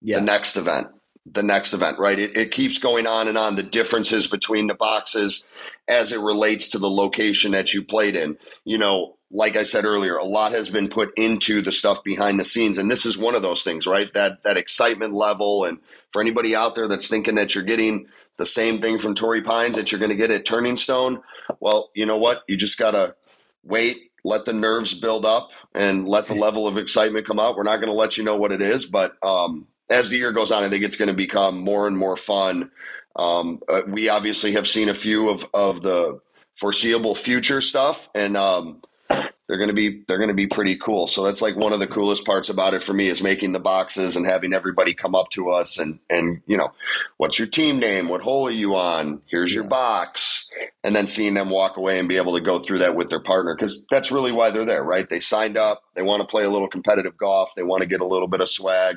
Yeah. 0.03 0.21
the 0.21 0.25
next 0.25 0.57
event 0.57 0.89
the 1.29 1.43
next 1.43 1.73
event 1.73 1.99
right? 1.99 2.19
It, 2.19 2.37
it 2.37 2.51
keeps 2.53 2.79
going 2.79 3.07
on 3.07 3.27
and 3.29 3.37
on 3.37 3.57
the 3.57 3.63
differences 3.63 4.27
between 4.29 4.69
the 4.69 4.75
boxes 4.77 5.45
as 5.89 6.13
it 6.13 6.21
relates 6.21 6.69
to 6.69 6.79
the 6.79 6.89
location 6.89 7.53
that 7.53 7.75
you 7.75 7.83
played 7.83 8.15
in. 8.17 8.39
You 8.65 8.79
know 8.79 9.17
like 9.31 9.57
i 9.57 9.65
said 9.65 9.85
earlier 9.85 10.17
a 10.17 10.25
lot 10.25 10.53
has 10.53 10.69
been 10.69 10.87
put 10.89 11.13
into 11.19 11.61
the 11.61 11.73
stuff 11.73 12.05
behind 12.05 12.39
the 12.39 12.45
scenes 12.45 12.79
and 12.79 12.89
this 12.89 13.05
is 13.05 13.19
one 13.19 13.35
of 13.35 13.43
those 13.43 13.63
things 13.65 13.87
right? 13.87 14.13
That 14.15 14.43
that 14.45 14.57
excitement 14.57 15.15
level 15.15 15.65
and 15.65 15.79
for 16.13 16.23
anybody 16.23 16.55
out 16.55 16.75
there 16.77 16.87
that's 16.89 17.09
thinking 17.09 17.35
that 17.35 17.55
you're 17.55 17.65
getting 17.65 18.07
the 18.39 18.47
same 18.47 18.81
thing 18.81 18.99
from 18.99 19.15
Torrey 19.15 19.43
Pines 19.43 19.77
that 19.77 19.91
you're 19.91 19.99
going 19.99 20.11
to 20.11 20.17
get 20.17 20.31
at 20.31 20.47
Turning 20.47 20.77
Stone 20.77 21.23
well 21.59 21.91
you 21.95 22.07
know 22.07 22.17
what? 22.19 22.45
You 22.47 22.57
just 22.57 22.79
got 22.79 22.93
to 22.93 23.17
wait 23.65 23.97
let 24.23 24.45
the 24.45 24.53
nerves 24.53 24.95
build 24.95 25.27
up 25.27 25.51
and 25.75 26.09
let 26.09 26.27
the 26.29 26.35
level 26.35 26.67
of 26.69 26.79
excitement 26.79 27.27
come 27.27 27.39
out. 27.41 27.57
We're 27.57 27.63
not 27.65 27.77
going 27.77 27.93
to 27.93 27.99
let 27.99 28.17
you 28.17 28.23
know 28.23 28.37
what 28.37 28.53
it 28.53 28.63
is 28.63 28.87
but 28.87 29.17
um 29.25 29.67
as 29.91 30.09
the 30.09 30.17
year 30.17 30.33
goes 30.33 30.51
on, 30.51 30.63
I 30.63 30.69
think 30.69 30.85
it's 30.85 30.97
going 30.97 31.09
to 31.09 31.15
become 31.15 31.61
more 31.61 31.87
and 31.87 31.97
more 31.97 32.17
fun. 32.17 32.71
Um, 33.15 33.61
uh, 33.69 33.83
we 33.87 34.09
obviously 34.09 34.53
have 34.53 34.67
seen 34.67 34.89
a 34.89 34.95
few 34.95 35.31
of, 35.31 35.47
of 35.55 35.83
the 35.83 36.21
foreseeable 36.55 37.15
future 37.15 37.61
stuff, 37.61 38.09
and 38.15 38.37
um, 38.37 38.83
they're 39.09 39.59
going 39.59 39.69
to 39.69 39.75
be 39.75 40.03
they're 40.07 40.19
going 40.19 40.29
to 40.29 40.35
be 40.35 40.47
pretty 40.47 40.77
cool. 40.77 41.07
So 41.07 41.23
that's 41.23 41.41
like 41.41 41.57
one 41.57 41.73
of 41.73 41.79
the 41.79 41.87
coolest 41.87 42.27
parts 42.27 42.49
about 42.49 42.75
it 42.75 42.83
for 42.83 42.93
me 42.93 43.07
is 43.07 43.23
making 43.23 43.53
the 43.53 43.61
boxes 43.61 44.17
and 44.17 44.27
having 44.27 44.53
everybody 44.53 44.93
come 44.93 45.15
up 45.15 45.31
to 45.31 45.51
us 45.51 45.79
and 45.79 46.01
and 46.11 46.43
you 46.47 46.57
know, 46.57 46.73
what's 47.17 47.39
your 47.39 47.49
team 47.49 47.79
name? 47.79 48.09
What 48.09 48.23
hole 48.23 48.49
are 48.49 48.53
you 48.53 48.75
on? 48.75 49.23
Here's 49.27 49.55
your 49.55 49.65
box, 49.65 50.51
and 50.83 50.97
then 50.97 51.07
seeing 51.07 51.35
them 51.35 51.51
walk 51.51 51.77
away 51.77 51.99
and 51.99 52.09
be 52.09 52.17
able 52.17 52.35
to 52.35 52.45
go 52.45 52.59
through 52.59 52.79
that 52.79 52.97
with 52.97 53.09
their 53.09 53.21
partner 53.21 53.55
because 53.55 53.87
that's 53.91 54.11
really 54.11 54.33
why 54.33 54.51
they're 54.51 54.65
there, 54.65 54.85
right? 54.85 55.09
They 55.09 55.21
signed 55.21 55.57
up, 55.57 55.85
they 55.95 56.03
want 56.03 56.23
to 56.23 56.29
play 56.29 56.45
a 56.45 56.51
little 56.51 56.69
competitive 56.69 57.17
golf, 57.17 57.55
they 57.55 57.63
want 57.63 57.83
to 57.83 57.89
get 57.89 58.01
a 58.01 58.07
little 58.07 58.29
bit 58.29 58.41
of 58.41 58.49
swag 58.49 58.97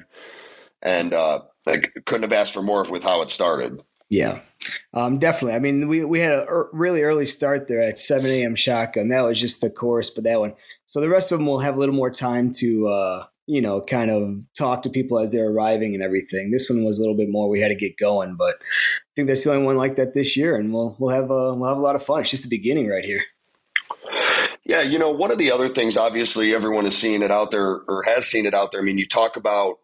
and 0.82 1.14
uh, 1.14 1.42
I 1.68 1.82
couldn't 2.06 2.24
have 2.24 2.34
asked 2.34 2.54
for 2.54 2.62
more 2.62 2.84
with 2.84 3.04
how 3.04 3.22
it 3.22 3.30
started. 3.30 3.82
Yeah, 4.10 4.40
um, 4.94 5.20
definitely. 5.20 5.56
I 5.56 5.60
mean, 5.60 5.88
we 5.88 6.04
we 6.04 6.20
had 6.20 6.34
a 6.34 6.46
er, 6.50 6.70
really 6.74 7.04
early 7.04 7.26
start 7.26 7.68
there 7.68 7.82
at 7.82 8.00
7 8.00 8.26
a.m. 8.26 8.56
shotgun. 8.56 9.10
That 9.10 9.22
was 9.22 9.40
just 9.40 9.62
the 9.62 9.70
course, 9.70 10.10
but 10.10 10.24
that 10.24 10.40
one. 10.40 10.54
So 10.86 11.00
the 11.00 11.10
rest 11.10 11.32
of 11.32 11.38
them 11.38 11.48
will 11.48 11.60
have 11.60 11.76
a 11.76 11.80
little 11.80 11.94
more 11.94 12.10
time 12.10 12.52
to, 12.54 12.88
uh, 12.88 13.26
you 13.46 13.62
know, 13.62 13.82
kind 13.82 14.10
of 14.10 14.40
talk 14.58 14.82
to 14.82 14.90
people 14.90 15.20
as 15.20 15.32
they're 15.32 15.52
arriving 15.52 15.94
and 15.94 16.02
everything. 16.02 16.50
This 16.50 16.70
one 16.70 16.84
was 16.84 16.98
a 16.98 17.02
little 17.02 17.16
bit 17.16 17.30
more. 17.30 17.48
We 17.50 17.60
had 17.60 17.68
to 17.68 17.76
get 17.76 17.98
going, 17.98 18.36
but 18.36 18.56
I 18.56 19.10
think 19.16 19.28
that's 19.28 19.44
the 19.44 19.54
only 19.54 19.66
one 19.66 19.78
like 19.78 19.96
that 19.98 20.16
this 20.16 20.36
year, 20.36 20.56
and 20.56 20.74
we'll 20.74 20.96
we'll 20.98 21.16
have 21.16 21.30
a 21.30 21.54
we'll 21.54 21.70
have 21.70 21.78
a 21.78 21.82
lot 21.82 21.96
of 21.96 22.04
fun. 22.04 22.22
It's 22.22 22.32
just 22.32 22.44
the 22.44 22.50
beginning 22.50 22.88
right 22.88 23.06
here. 23.06 23.22
Yeah, 24.66 24.82
you 24.82 25.00
know, 25.00 25.10
one 25.10 25.32
of 25.32 25.40
the 25.40 25.52
other 25.52 25.68
things, 25.68 25.98
obviously, 25.98 26.54
everyone 26.54 26.86
is 26.86 26.96
seeing 26.96 27.24
it 27.24 27.32
out 27.32 27.50
there 27.50 27.82
or 27.88 28.04
has 28.04 28.28
seen 28.28 28.46
it 28.46 28.54
out 28.54 28.72
there. 28.72 28.82
I 28.82 28.84
mean, 28.84 29.00
you 29.00 29.06
talk 29.08 29.36
about 29.36 29.80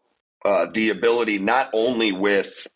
uh, 0.46 0.68
the 0.72 0.92
ability 0.92 1.40
not 1.40 1.70
only 1.74 2.12
with 2.12 2.68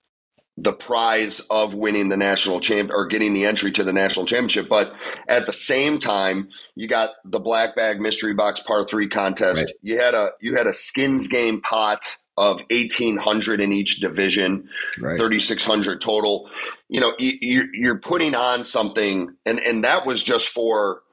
the 0.58 0.74
prize 0.74 1.40
of 1.52 1.74
winning 1.74 2.10
the 2.10 2.18
national 2.18 2.60
champ 2.60 2.92
or 2.94 3.06
getting 3.06 3.34
the 3.34 3.46
entry 3.46 3.72
to 3.72 3.84
the 3.84 3.94
national 3.94 4.26
championship, 4.26 4.68
but 4.68 4.94
at 5.28 5.46
the 5.46 5.54
same 5.54 6.00
time, 6.00 6.50
you 6.76 6.88
got 6.88 7.12
the 7.24 7.40
black 7.40 7.76
bag 7.76 8.02
mystery 8.02 8.34
box 8.34 8.60
par 8.60 8.84
three 8.84 9.08
contest. 9.08 9.62
Right. 9.62 9.72
You 9.82 10.00
had 10.00 10.14
a 10.14 10.32
you 10.42 10.56
had 10.56 10.68
a 10.68 10.74
skins 10.74 11.30
game 11.30 11.62
pot 11.62 12.18
of 12.36 12.62
eighteen 12.70 13.18
hundred 13.18 13.62
in 13.62 13.72
each 13.72 14.02
division. 14.02 14.68
Right. 15.00 15.18
3600 15.18 16.02
total 16.02 16.50
you 16.90 17.00
know 17.00 17.14
you, 17.20 17.70
you're 17.74 18.00
putting 18.00 18.36
on 18.36 18.64
something 18.64 19.36
and 19.46 19.60
and 19.60 19.84
that 19.84 20.06
was 20.06 20.22
just 20.22 20.50
for 20.50 21.04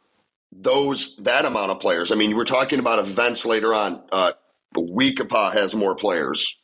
those 0.51 1.15
that 1.17 1.45
amount 1.45 1.71
of 1.71 1.79
players 1.79 2.11
i 2.11 2.15
mean 2.15 2.35
we're 2.35 2.45
talking 2.45 2.79
about 2.79 2.99
events 2.99 3.45
later 3.45 3.75
on 3.75 4.03
uh 4.11 4.33
We 4.79 5.15
Ko 5.15 5.25
Pa 5.25 5.51
has 5.51 5.75
more 5.75 5.95
players. 5.95 6.59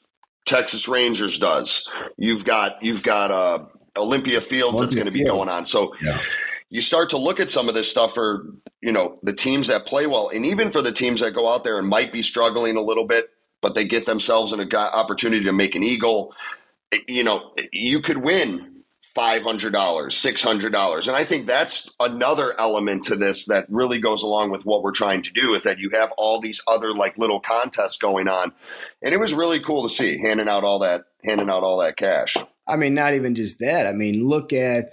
Texas 0.44 0.88
rangers 0.88 1.38
does. 1.38 1.88
You've 2.16 2.44
got 2.44 2.82
you've 2.82 3.02
got 3.02 3.30
uh 3.30 3.64
olympia 3.96 4.40
fields 4.40 4.80
that's 4.80 4.94
going 4.94 5.06
to 5.06 5.12
be 5.12 5.24
going 5.24 5.48
on. 5.48 5.64
So 5.66 5.94
Yeah. 6.00 6.18
you 6.70 6.80
start 6.80 7.10
to 7.10 7.18
look 7.18 7.40
at 7.40 7.50
some 7.50 7.68
of 7.68 7.74
this 7.74 7.90
stuff 7.90 8.14
for 8.14 8.46
you 8.80 8.90
know 8.92 9.18
the 9.22 9.32
teams 9.34 9.68
that 9.68 9.86
play 9.86 10.06
well 10.06 10.30
and 10.30 10.44
even 10.46 10.70
for 10.70 10.82
the 10.82 10.92
teams 10.92 11.20
that 11.20 11.32
go 11.34 11.52
out 11.52 11.62
there 11.62 11.78
and 11.78 11.86
might 11.88 12.10
be 12.12 12.22
struggling 12.22 12.76
a 12.76 12.82
little 12.82 13.06
bit 13.06 13.30
but 13.60 13.74
they 13.74 13.84
get 13.84 14.06
themselves 14.06 14.52
an 14.52 14.74
opportunity 14.74 15.44
to 15.44 15.52
make 15.52 15.74
an 15.76 15.82
eagle 15.84 16.34
you 17.06 17.22
know 17.22 17.52
you 17.70 18.00
could 18.00 18.16
win 18.18 18.71
$500 19.14 19.72
$600 19.72 21.08
and 21.08 21.16
i 21.16 21.24
think 21.24 21.46
that's 21.46 21.94
another 22.00 22.58
element 22.58 23.04
to 23.04 23.16
this 23.16 23.46
that 23.46 23.66
really 23.68 23.98
goes 23.98 24.22
along 24.22 24.50
with 24.50 24.64
what 24.64 24.82
we're 24.82 24.92
trying 24.92 25.22
to 25.22 25.32
do 25.32 25.54
is 25.54 25.64
that 25.64 25.78
you 25.78 25.90
have 25.90 26.12
all 26.16 26.40
these 26.40 26.62
other 26.66 26.94
like 26.94 27.18
little 27.18 27.40
contests 27.40 27.96
going 27.96 28.28
on 28.28 28.52
and 29.02 29.14
it 29.14 29.20
was 29.20 29.34
really 29.34 29.60
cool 29.60 29.82
to 29.82 29.88
see 29.88 30.18
handing 30.20 30.48
out 30.48 30.64
all 30.64 30.78
that 30.78 31.04
handing 31.24 31.50
out 31.50 31.62
all 31.62 31.78
that 31.78 31.96
cash 31.96 32.36
I 32.66 32.76
mean, 32.76 32.94
not 32.94 33.14
even 33.14 33.34
just 33.34 33.58
that. 33.60 33.86
I 33.86 33.92
mean, 33.92 34.26
look 34.26 34.52
at 34.52 34.90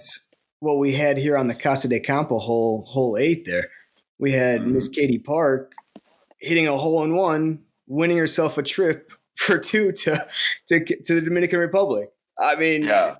what 0.60 0.78
we 0.78 0.92
had 0.92 1.16
here 1.16 1.36
on 1.36 1.46
the 1.46 1.54
Casa 1.54 1.88
de 1.88 2.00
Campo 2.00 2.38
hole, 2.38 2.84
hole 2.86 3.16
eight 3.18 3.44
there. 3.46 3.70
We 4.18 4.32
had 4.32 4.62
mm-hmm. 4.62 4.74
Miss 4.74 4.88
Katie 4.88 5.18
Park 5.18 5.72
hitting 6.40 6.68
a 6.68 6.76
hole 6.76 7.02
in 7.04 7.14
one, 7.14 7.60
winning 7.86 8.18
herself 8.18 8.58
a 8.58 8.62
trip 8.62 9.12
for 9.36 9.58
two 9.58 9.92
to 9.92 10.26
to 10.68 10.84
to 10.84 11.14
the 11.14 11.22
Dominican 11.22 11.58
Republic. 11.58 12.10
I 12.38 12.56
mean, 12.56 12.82
yeah. 12.82 13.16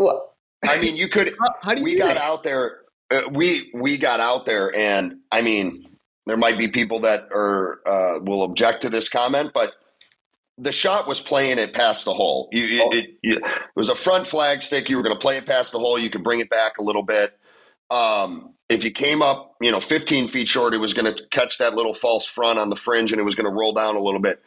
Well, 0.00 0.34
I 0.66 0.82
mean, 0.82 0.96
you 0.96 1.08
could. 1.08 1.34
how, 1.40 1.56
how 1.62 1.74
do 1.74 1.78
you 1.80 1.84
we 1.84 1.92
do 1.94 2.00
got 2.00 2.14
that? 2.16 2.24
out 2.24 2.44
there. 2.44 2.80
Uh, 3.10 3.22
we 3.32 3.72
we 3.74 3.98
got 3.98 4.20
out 4.20 4.46
there, 4.46 4.74
and 4.76 5.18
I 5.32 5.42
mean, 5.42 5.86
there 6.26 6.38
might 6.38 6.58
be 6.58 6.68
people 6.68 7.02
that 7.02 7.22
are 7.34 7.80
uh, 7.86 8.20
will 8.22 8.44
object 8.44 8.82
to 8.82 8.90
this 8.90 9.10
comment, 9.10 9.52
but 9.54 9.74
the 10.58 10.72
shot 10.72 11.08
was 11.08 11.20
playing 11.20 11.58
it 11.58 11.74
past 11.74 12.04
the 12.06 12.14
hole. 12.14 12.48
You, 12.52 12.64
it, 12.66 12.82
Oh. 12.84 12.90
it, 12.96 13.06
you- 13.22 13.36
it 13.36 13.76
was 13.76 13.90
a 13.90 13.96
front 13.96 14.26
flag 14.26 14.62
stick. 14.62 14.90
You 14.90 14.98
were 14.98 15.04
going 15.04 15.16
to 15.16 15.20
play 15.20 15.38
it 15.38 15.46
past 15.46 15.72
the 15.72 15.80
hole. 15.80 15.98
You 15.98 16.10
could 16.10 16.24
bring 16.24 16.40
it 16.40 16.50
back 16.50 16.78
a 16.78 16.84
little 16.84 17.04
bit. 17.04 17.38
Um, 17.90 18.54
if 18.68 18.84
you 18.84 18.92
came 18.92 19.22
up, 19.22 19.56
you 19.62 19.72
know, 19.72 19.80
15 19.80 20.28
feet 20.28 20.48
short, 20.48 20.74
it 20.74 20.78
was 20.78 20.94
going 20.94 21.14
to 21.14 21.26
catch 21.28 21.58
that 21.58 21.74
little 21.74 21.94
false 21.94 22.26
front 22.26 22.58
on 22.58 22.70
the 22.70 22.76
fringe, 22.76 23.12
and 23.12 23.20
it 23.20 23.24
was 23.24 23.34
going 23.36 23.46
to 23.50 23.56
roll 23.56 23.74
down 23.74 23.96
a 23.96 24.00
little 24.02 24.20
bit. 24.20 24.42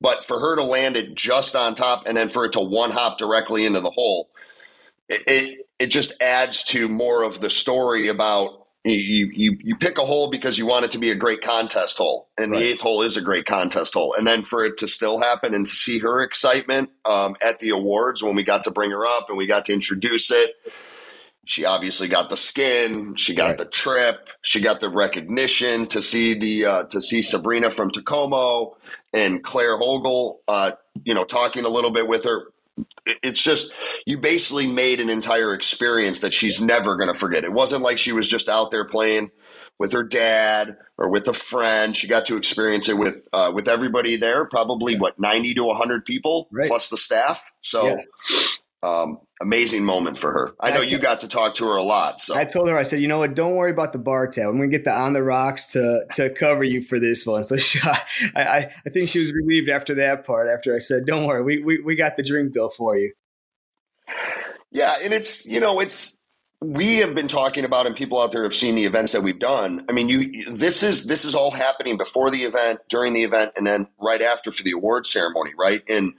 But 0.00 0.24
for 0.26 0.40
her 0.40 0.56
to 0.56 0.64
land 0.64 0.96
it 0.96 1.14
just 1.16 1.56
on 1.56 1.74
top, 1.74 2.04
and 2.06 2.16
then 2.16 2.30
for 2.30 2.44
it 2.46 2.52
to 2.54 2.60
one 2.60 2.92
hop 2.92 3.18
directly 3.18 3.66
into 3.66 3.80
the 3.80 3.90
hole, 3.90 4.30
it, 5.12 5.22
it 5.26 5.58
it 5.78 5.86
just 5.88 6.12
adds 6.22 6.64
to 6.64 6.88
more 6.88 7.22
of 7.24 7.40
the 7.40 7.50
story 7.50 8.08
about 8.08 8.66
you 8.84 9.30
you 9.34 9.58
you 9.62 9.76
pick 9.76 9.98
a 9.98 10.02
hole 10.06 10.30
because 10.30 10.58
you 10.58 10.66
want 10.66 10.84
it 10.84 10.90
to 10.92 10.98
be 10.98 11.10
a 11.10 11.14
great 11.16 11.40
contest 11.42 11.98
hole, 11.98 12.28
and 12.38 12.52
Right. 12.52 12.58
the 12.60 12.64
eighth 12.70 12.80
hole 12.80 13.02
is 13.02 13.16
a 13.16 13.22
great 13.22 13.46
contest 13.46 13.94
hole, 13.94 14.14
and 14.16 14.26
then 14.26 14.42
for 14.42 14.64
it 14.64 14.78
to 14.78 14.88
still 14.88 15.20
happen 15.20 15.54
and 15.54 15.66
to 15.66 15.72
see 15.72 15.98
her 16.00 16.22
excitement 16.22 16.90
um, 17.04 17.36
at 17.46 17.58
the 17.60 17.70
awards 17.70 18.22
when 18.22 18.34
we 18.34 18.42
got 18.42 18.64
to 18.64 18.70
bring 18.70 18.90
her 18.90 19.06
up 19.06 19.28
and 19.28 19.38
we 19.38 19.46
got 19.46 19.64
to 19.66 19.72
introduce 19.72 20.30
it. 20.30 20.52
She 21.44 21.64
obviously 21.64 22.06
got 22.08 22.30
the 22.30 22.36
skin. 22.36 23.16
She 23.16 23.34
got 23.34 23.48
Right. 23.50 23.58
the 23.58 23.64
trip. 23.66 24.28
She 24.42 24.60
got 24.60 24.80
the 24.80 24.88
recognition 24.88 25.86
to 25.88 26.00
see 26.00 26.34
the 26.38 26.66
uh, 26.66 26.82
to 26.84 27.00
see 27.00 27.20
Sabrina 27.22 27.70
from 27.70 27.90
Tacoma 27.90 28.70
and 29.12 29.42
Claire 29.42 29.76
Hogle. 29.76 30.36
Uh, 30.46 30.72
you 31.04 31.14
know, 31.14 31.24
talking 31.24 31.64
a 31.64 31.68
little 31.68 31.90
bit 31.90 32.06
with 32.06 32.24
her 32.24 32.44
it's 33.06 33.42
just 33.42 33.72
you 34.06 34.18
basically 34.18 34.66
made 34.66 35.00
an 35.00 35.10
entire 35.10 35.54
experience 35.54 36.20
that 36.20 36.32
she's 36.34 36.60
never 36.60 36.96
going 36.96 37.12
to 37.12 37.18
forget. 37.18 37.44
It 37.44 37.52
wasn't 37.52 37.82
like 37.82 37.98
she 37.98 38.12
was 38.12 38.28
just 38.28 38.48
out 38.48 38.70
there 38.70 38.84
playing 38.86 39.30
with 39.78 39.92
her 39.92 40.02
dad 40.04 40.76
or 40.98 41.10
with 41.10 41.28
a 41.28 41.34
friend. 41.34 41.96
She 41.96 42.06
got 42.08 42.26
to 42.26 42.36
experience 42.36 42.88
it 42.88 42.96
with 42.96 43.26
uh, 43.32 43.52
with 43.54 43.68
everybody 43.68 44.16
there. 44.16 44.44
Probably 44.46 44.96
what 44.96 45.18
ninety 45.18 45.54
to 45.54 45.68
hundred 45.70 46.04
people 46.04 46.48
Right. 46.52 46.68
plus 46.68 46.88
the 46.88 46.96
staff. 46.96 47.50
So. 47.60 47.86
Yeah. 47.86 47.96
Um, 48.84 49.18
amazing 49.42 49.84
moment 49.84 50.18
for 50.18 50.32
her. 50.32 50.54
I 50.60 50.70
know 50.70 50.80
you 50.80 50.98
got 50.98 51.20
to 51.20 51.28
talk 51.28 51.56
to 51.56 51.66
her 51.66 51.76
a 51.76 51.82
lot. 51.82 52.20
So 52.20 52.34
I 52.34 52.44
told 52.44 52.68
her, 52.68 52.78
I 52.78 52.84
said, 52.84 53.00
you 53.00 53.08
know 53.08 53.18
what? 53.18 53.34
Don't 53.34 53.56
worry 53.56 53.70
about 53.70 53.92
the 53.92 53.98
bar 53.98 54.26
tab. 54.26 54.48
I'm 54.48 54.56
gonna 54.56 54.68
get 54.68 54.84
the 54.84 54.92
on 54.92 55.12
the 55.12 55.22
rocks 55.22 55.72
to 55.72 56.06
to 56.14 56.30
cover 56.30 56.64
you 56.64 56.80
for 56.80 56.98
this 56.98 57.26
one. 57.26 57.42
So 57.52 57.56
she, 57.56 57.80
I, 57.82 57.98
I 58.36 58.70
I 58.86 58.90
think 58.90 59.08
she 59.08 59.18
was 59.18 59.32
relieved 59.32 59.68
after 59.68 59.94
that 59.96 60.24
part. 60.24 60.48
After 60.48 60.74
I 60.74 60.78
said, 60.78 61.06
don't 61.06 61.26
worry, 61.26 61.42
we 61.42 61.62
we, 61.62 61.82
we 61.82 61.96
got 61.96 62.16
the 62.16 62.22
drink 62.22 62.54
bill 62.54 62.68
for 62.70 62.96
you. 62.96 63.12
Yeah, 64.70 64.94
and 65.02 65.12
it's 65.12 65.44
you 65.44 65.58
know 65.60 65.80
it's 65.80 66.20
we 66.62 66.98
have 66.98 67.14
been 67.14 67.26
talking 67.26 67.64
about 67.64 67.86
and 67.86 67.96
people 67.96 68.22
out 68.22 68.30
there 68.30 68.44
have 68.44 68.54
seen 68.54 68.76
the 68.76 68.84
events 68.84 69.12
that 69.12 69.22
we've 69.22 69.38
done. 69.38 69.84
I 69.88 69.92
mean, 69.92 70.08
you 70.08 70.44
this 70.52 70.82
is 70.82 71.06
this 71.06 71.24
is 71.24 71.34
all 71.34 71.50
happening 71.50 71.96
before 71.96 72.30
the 72.30 72.44
event, 72.44 72.80
during 72.88 73.12
the 73.12 73.24
event, 73.24 73.52
and 73.56 73.66
then 73.66 73.88
right 74.00 74.22
after 74.22 74.52
for 74.52 74.62
the 74.62 74.70
award 74.70 75.04
ceremony, 75.04 75.52
right? 75.58 75.82
And 75.88 76.14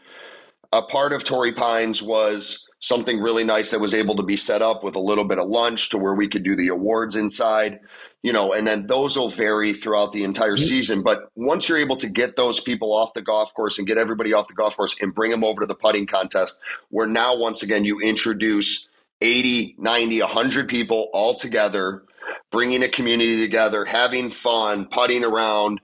a 0.73 0.81
part 0.81 1.13
of 1.13 1.23
Torrey 1.23 1.53
Pines 1.53 2.01
was 2.01 2.67
something 2.83 3.21
really 3.21 3.45
nice 3.45 3.71
that 3.71 3.79
was 3.79 3.93
able 3.93 4.13
to 4.17 4.23
be 4.23 4.35
set 4.35 4.61
up 4.61 4.83
with 4.83 4.93
a 4.95 4.99
little 4.99 5.23
bit 5.23 5.39
of 5.39 5.47
lunch 5.47 5.87
to 5.87 5.97
where 5.97 6.13
we 6.13 6.27
could 6.27 6.43
do 6.43 6.53
the 6.53 6.67
awards 6.67 7.15
inside, 7.15 7.79
you 8.21 8.33
know, 8.33 8.51
and 8.51 8.67
then 8.67 8.87
those 8.87 9.15
will 9.15 9.29
vary 9.29 9.71
throughout 9.71 10.11
the 10.11 10.25
entire 10.25 10.57
season. 10.57 11.01
But 11.01 11.29
once 11.33 11.69
you're 11.69 11.77
able 11.77 11.95
to 11.95 12.09
get 12.09 12.35
those 12.35 12.59
people 12.59 12.91
off 12.91 13.13
the 13.13 13.21
golf 13.21 13.53
course 13.53 13.77
and 13.77 13.87
get 13.87 13.97
everybody 13.97 14.33
off 14.33 14.49
the 14.49 14.53
golf 14.53 14.75
course 14.75 15.01
and 15.01 15.15
bring 15.15 15.31
them 15.31 15.45
over 15.45 15.61
to 15.61 15.65
the 15.65 15.75
putting 15.75 16.05
contest, 16.05 16.59
where 16.89 17.07
now 17.07 17.37
once 17.37 17.63
again 17.63 17.85
you 17.85 18.01
introduce 18.01 18.89
80, 19.21 19.75
90, 19.77 20.19
100 20.19 20.67
people 20.67 21.09
all 21.13 21.35
together, 21.35 22.03
bringing 22.51 22.83
a 22.83 22.89
community 22.89 23.39
together, 23.39 23.85
having 23.85 24.29
fun, 24.29 24.87
putting 24.91 25.23
around, 25.23 25.79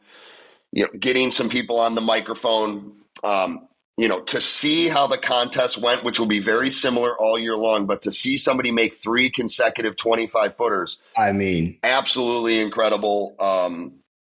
you 0.74 0.84
know, 0.84 0.90
getting 1.00 1.32
some 1.32 1.48
people 1.48 1.80
on 1.80 1.96
the 1.96 2.02
microphone. 2.02 2.92
Um, 3.24 3.69
you 4.00 4.08
know, 4.08 4.22
to 4.22 4.40
see 4.40 4.88
how 4.88 5.08
the 5.08 5.18
contest 5.18 5.78
went, 5.78 6.06
which 6.06 6.20
will 6.20 6.26
be 6.26 6.40
very 6.40 6.70
similar 6.70 7.18
all 7.18 7.38
year 7.38 7.58
long, 7.58 7.86
but 7.86 8.02
to 8.04 8.14
see 8.14 8.38
somebody 8.38 8.72
make 8.72 8.94
three 8.96 9.30
consecutive 9.30 9.98
25 9.98 10.56
footers, 10.56 11.00
I 11.18 11.34
mean, 11.34 11.78
absolutely 11.84 12.60
incredible. 12.60 13.36
Um, 13.40 13.96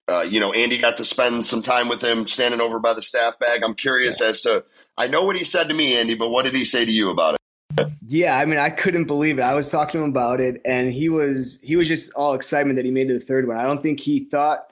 uh, 0.08 0.22
you 0.22 0.40
know, 0.40 0.52
Andy 0.52 0.78
got 0.78 0.96
to 0.96 1.04
spend 1.04 1.46
some 1.46 1.62
time 1.62 1.88
with 1.88 2.02
him 2.02 2.26
standing 2.26 2.60
over 2.60 2.80
by 2.80 2.92
the 2.92 3.02
staff 3.02 3.38
bag. 3.38 3.62
I'm 3.62 3.76
curious 3.76 4.20
as 4.20 4.40
to, 4.40 4.64
I 4.98 5.06
know 5.06 5.22
what 5.24 5.36
he 5.36 5.44
said 5.44 5.68
to 5.68 5.74
me, 5.74 5.96
Andy, 5.96 6.16
but 6.16 6.30
what 6.30 6.44
did 6.44 6.56
he 6.56 6.64
say 6.64 6.84
to 6.84 6.90
you 6.90 7.10
about 7.10 7.34
it? 7.34 7.86
yeah, 8.08 8.36
I 8.36 8.44
mean, 8.46 8.58
I 8.58 8.68
couldn't 8.68 9.04
believe 9.04 9.38
it. 9.38 9.42
I 9.42 9.54
was 9.54 9.68
talking 9.68 10.00
to 10.00 10.04
him 10.04 10.10
about 10.10 10.40
it, 10.40 10.60
and 10.64 10.92
he 10.92 11.08
was 11.08 11.62
he 11.62 11.76
was 11.76 11.86
just 11.86 12.12
all 12.14 12.34
excitement 12.34 12.76
that 12.76 12.84
he 12.84 12.90
made 12.90 13.08
to 13.08 13.14
the 13.14 13.24
third 13.24 13.46
one. 13.46 13.56
I 13.56 13.62
don't 13.62 13.80
think 13.80 14.00
he 14.00 14.24
thought 14.24 14.66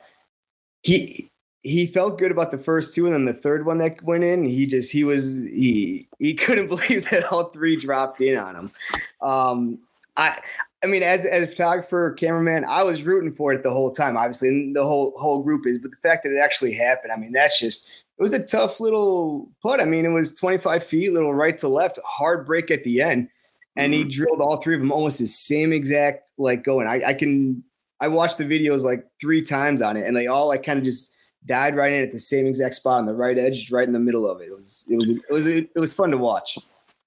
he 0.82 1.29
he 1.62 1.87
felt 1.87 2.19
good 2.19 2.31
about 2.31 2.50
the 2.50 2.59
first 2.59 2.95
two, 2.95 3.05
and 3.05 3.14
then 3.14 3.25
the 3.26 3.33
third 3.33 3.67
one 3.67 3.79
that 3.79 4.02
went 4.02 4.25
in, 4.25 4.45
he 4.45 4.67
just 4.67 4.90
he 4.90 5.05
was 5.05 5.35
he 5.35 6.09
he 6.19 6.35
couldn't 6.45 6.69
believe 6.69 7.09
that 7.11 7.31
all 7.33 7.50
three 7.50 7.76
dropped 7.76 8.21
in 8.21 8.38
on 8.38 8.57
him. 8.57 8.73
Um, 9.21 9.79
I 10.17 10.38
I 10.83 10.87
mean, 10.87 11.02
as 11.02 11.26
as 11.26 11.45
a 11.45 11.47
photographer, 11.47 12.12
cameraman, 12.12 12.64
I 12.64 12.83
was 12.83 13.02
rooting 13.02 13.33
for 13.33 13.52
it 13.52 13.62
the 13.62 13.71
whole 13.71 13.90
time. 13.90 14.17
Obviously, 14.17 14.49
and 14.49 14.75
the 14.75 14.85
whole 14.85 15.12
whole 15.17 15.43
group 15.43 15.67
is, 15.67 15.79
but 15.79 15.90
the 15.90 15.97
fact 15.99 16.25
that 16.25 16.35
it 16.35 16.38
actually 16.38 16.73
happened, 16.73 17.12
I 17.12 17.17
mean, 17.17 17.33
that's 17.33 17.59
just 17.59 18.05
it 18.19 18.23
was 18.23 18.33
a 18.33 18.43
tough 18.43 18.81
little 18.81 19.50
putt. 19.62 19.81
I 19.81 19.85
mean, 19.85 20.05
it 20.05 20.11
was 20.11 20.35
25 20.35 20.85
feet, 20.85 21.12
little 21.12 21.35
right 21.35 21.57
to 21.59 21.69
left, 21.69 21.99
hard 22.05 22.47
break 22.47 22.71
at 22.71 22.85
the 22.85 23.02
end, 23.02 23.29
and 23.76 23.93
he 23.93 24.05
drilled 24.05 24.40
all 24.40 24.57
three 24.57 24.75
of 24.75 24.81
them 24.81 24.93
almost 24.93 25.19
the 25.19 25.26
same 25.26 25.73
exact 25.73 26.33
like 26.38 26.64
going. 26.64 26.87
I, 26.87 27.02
I 27.09 27.14
can 27.14 27.62
I 28.00 28.09
watched 28.09 28.38
the 28.38 28.45
videos 28.45 28.83
like 28.83 29.07
three 29.21 29.43
times 29.43 29.83
on 29.83 29.99
it, 29.99 30.07
and 30.07 30.17
they 30.17 30.26
all 30.26 30.49
like 30.49 30.62
kind 30.62 30.79
of 30.79 30.85
just 30.85 31.14
died 31.47 31.75
right 31.76 31.92
in 31.92 32.02
at 32.02 32.12
the 32.12 32.20
same 32.20 32.47
exact 32.47 32.75
spot 32.75 32.99
on 32.99 33.06
the 33.06 33.14
right 33.14 33.38
edge, 33.38 33.70
right 33.70 33.87
in 33.87 33.92
the 33.92 33.99
middle 33.99 34.28
of 34.28 34.40
it. 34.40 34.49
It 34.49 34.56
was 34.56 34.87
it 34.90 34.97
was 34.97 35.11
it 35.11 35.30
was 35.30 35.47
it 35.47 35.70
was 35.76 35.94
fun 35.94 36.11
to 36.11 36.18
watch. 36.18 36.59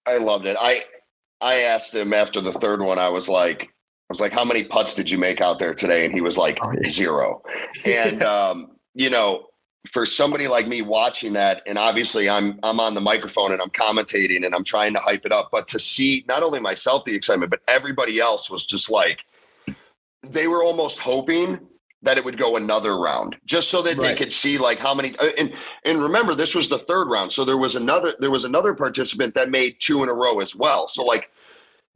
I 0.05 0.17
loved 0.17 0.45
it. 0.45 0.57
I 0.59 0.83
I 1.41 1.61
asked 1.61 1.93
him 1.93 2.13
after 2.13 2.41
the 2.41 2.53
third 2.53 2.81
one. 2.81 2.99
I 2.99 3.09
was 3.09 3.29
like, 3.29 3.63
I 3.63 3.67
was 4.09 4.21
like, 4.21 4.33
"How 4.33 4.45
many 4.45 4.63
putts 4.63 4.93
did 4.93 5.09
you 5.09 5.17
make 5.17 5.41
out 5.41 5.59
there 5.59 5.73
today?" 5.73 6.05
And 6.05 6.13
he 6.13 6.21
was 6.21 6.37
like, 6.37 6.59
Oh, 6.61 6.73
zero. 6.87 7.41
And 7.85 8.23
um, 8.23 8.71
you 8.95 9.09
know, 9.09 9.47
for 9.91 10.05
somebody 10.05 10.47
like 10.47 10.67
me 10.67 10.81
watching 10.81 11.33
that, 11.33 11.61
and 11.67 11.77
obviously 11.77 12.29
I'm 12.29 12.59
I'm 12.63 12.79
on 12.79 12.95
the 12.95 13.01
microphone 13.01 13.51
and 13.51 13.61
I'm 13.61 13.69
commentating 13.69 14.45
and 14.45 14.55
I'm 14.55 14.63
trying 14.63 14.93
to 14.93 14.99
hype 14.99 15.25
it 15.25 15.31
up, 15.31 15.49
but 15.51 15.67
to 15.69 15.79
see 15.79 16.25
not 16.27 16.43
only 16.43 16.59
myself 16.59 17.05
the 17.05 17.15
excitement, 17.15 17.51
but 17.51 17.61
everybody 17.67 18.19
else 18.19 18.49
was 18.49 18.65
just 18.65 18.89
like, 18.89 19.19
they 20.23 20.47
were 20.47 20.63
almost 20.63 20.99
hoping 20.99 21.59
that 22.03 22.17
it 22.17 22.23
would 22.25 22.37
go 22.37 22.57
another 22.57 22.97
round 22.99 23.35
just 23.45 23.69
so 23.69 23.81
that 23.81 23.97
they 23.99 24.13
could 24.15 24.31
see 24.31 24.57
like 24.57 24.77
how 24.77 24.93
many 24.93 25.17
uh, 25.17 25.29
and 25.37 25.53
and 25.85 26.01
remember 26.01 26.35
this 26.35 26.53
was 26.53 26.69
the 26.69 26.77
third 26.77 27.07
round 27.09 27.31
so 27.31 27.43
there 27.43 27.57
was 27.57 27.75
another 27.75 28.13
there 28.19 28.29
was 28.31 28.43
another 28.45 28.73
participant 28.73 29.33
that 29.33 29.49
made 29.49 29.75
two 29.79 30.03
in 30.03 30.09
a 30.09 30.13
row 30.13 30.39
as 30.39 30.55
well 30.55 30.87
so 30.87 31.03
like 31.03 31.31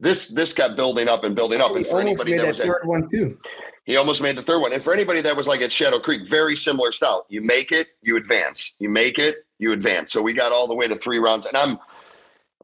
this 0.00 0.28
this 0.28 0.52
got 0.52 0.76
building 0.76 1.08
up 1.08 1.24
and 1.24 1.34
building 1.36 1.60
up 1.60 1.76
and 1.76 1.86
for 1.86 2.00
anybody 2.00 2.32
that 2.32 2.42
that 2.42 2.48
was 2.48 2.60
at, 2.60 2.66
third 2.66 2.86
one 2.86 3.06
too. 3.08 3.38
he 3.84 3.96
almost 3.96 4.22
made 4.22 4.36
the 4.36 4.42
third 4.42 4.60
one 4.60 4.72
and 4.72 4.82
for 4.82 4.92
anybody 4.94 5.20
that 5.20 5.36
was 5.36 5.46
like 5.46 5.60
at 5.60 5.70
shadow 5.70 5.98
creek 5.98 6.26
very 6.28 6.56
similar 6.56 6.90
style. 6.90 7.26
You 7.28 7.42
make 7.42 7.70
it 7.72 7.88
you 8.02 8.16
advance. 8.16 8.74
You 8.78 8.88
make 8.88 9.18
it 9.18 9.44
you 9.58 9.72
advance. 9.72 10.12
So 10.12 10.22
we 10.22 10.32
got 10.32 10.52
all 10.52 10.68
the 10.68 10.74
way 10.74 10.88
to 10.88 10.94
three 10.96 11.18
rounds 11.18 11.46
and 11.46 11.56
i'm 11.56 11.78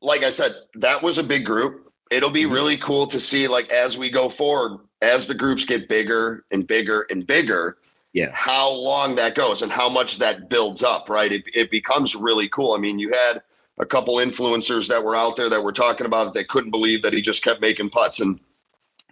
like 0.01 0.23
i 0.23 0.31
said 0.31 0.53
that 0.77 1.03
was 1.03 1.19
a 1.19 1.23
big 1.23 1.45
group. 1.45 1.93
It'll 2.11 2.31
be 2.31 2.45
Mhm. 2.45 2.53
really 2.53 2.77
cool 2.79 3.07
to 3.09 3.19
see 3.21 3.49
like 3.49 3.69
as 3.71 3.99
we 3.99 4.11
go 4.11 4.29
forward 4.29 4.79
as 5.05 5.27
the 5.27 5.35
groups 5.35 5.65
get 5.65 5.89
bigger 5.89 6.45
and 6.51 6.67
bigger 6.67 7.07
and 7.11 7.27
bigger 7.27 7.77
Yeah. 8.13 8.31
how 8.33 8.69
long 8.71 9.15
that 9.17 9.35
goes 9.35 9.63
and 9.63 9.71
how 9.71 9.89
much 9.89 10.19
that 10.19 10.49
builds 10.49 10.83
up 10.83 11.09
right? 11.09 11.31
It, 11.33 11.45
it 11.55 11.71
becomes 11.71 12.15
really 12.15 12.49
cool. 12.49 12.73
I 12.75 12.79
mean 12.79 12.99
you 12.99 13.11
had 13.11 13.43
a 13.79 13.87
couple 13.87 14.17
influencers 14.17 14.89
that 14.89 15.03
were 15.05 15.17
out 15.17 15.37
there 15.37 15.51
that 15.51 15.63
were 15.63 15.73
talking 15.73 16.07
about 16.07 16.29
it 16.29 16.35
they 16.35 16.45
couldn't 16.45 16.71
believe 16.71 17.03
that 17.03 17.13
he 17.13 17.21
just 17.21 17.43
kept 17.45 17.61
making 17.61 17.91
putts. 17.91 18.21
And 18.21 18.41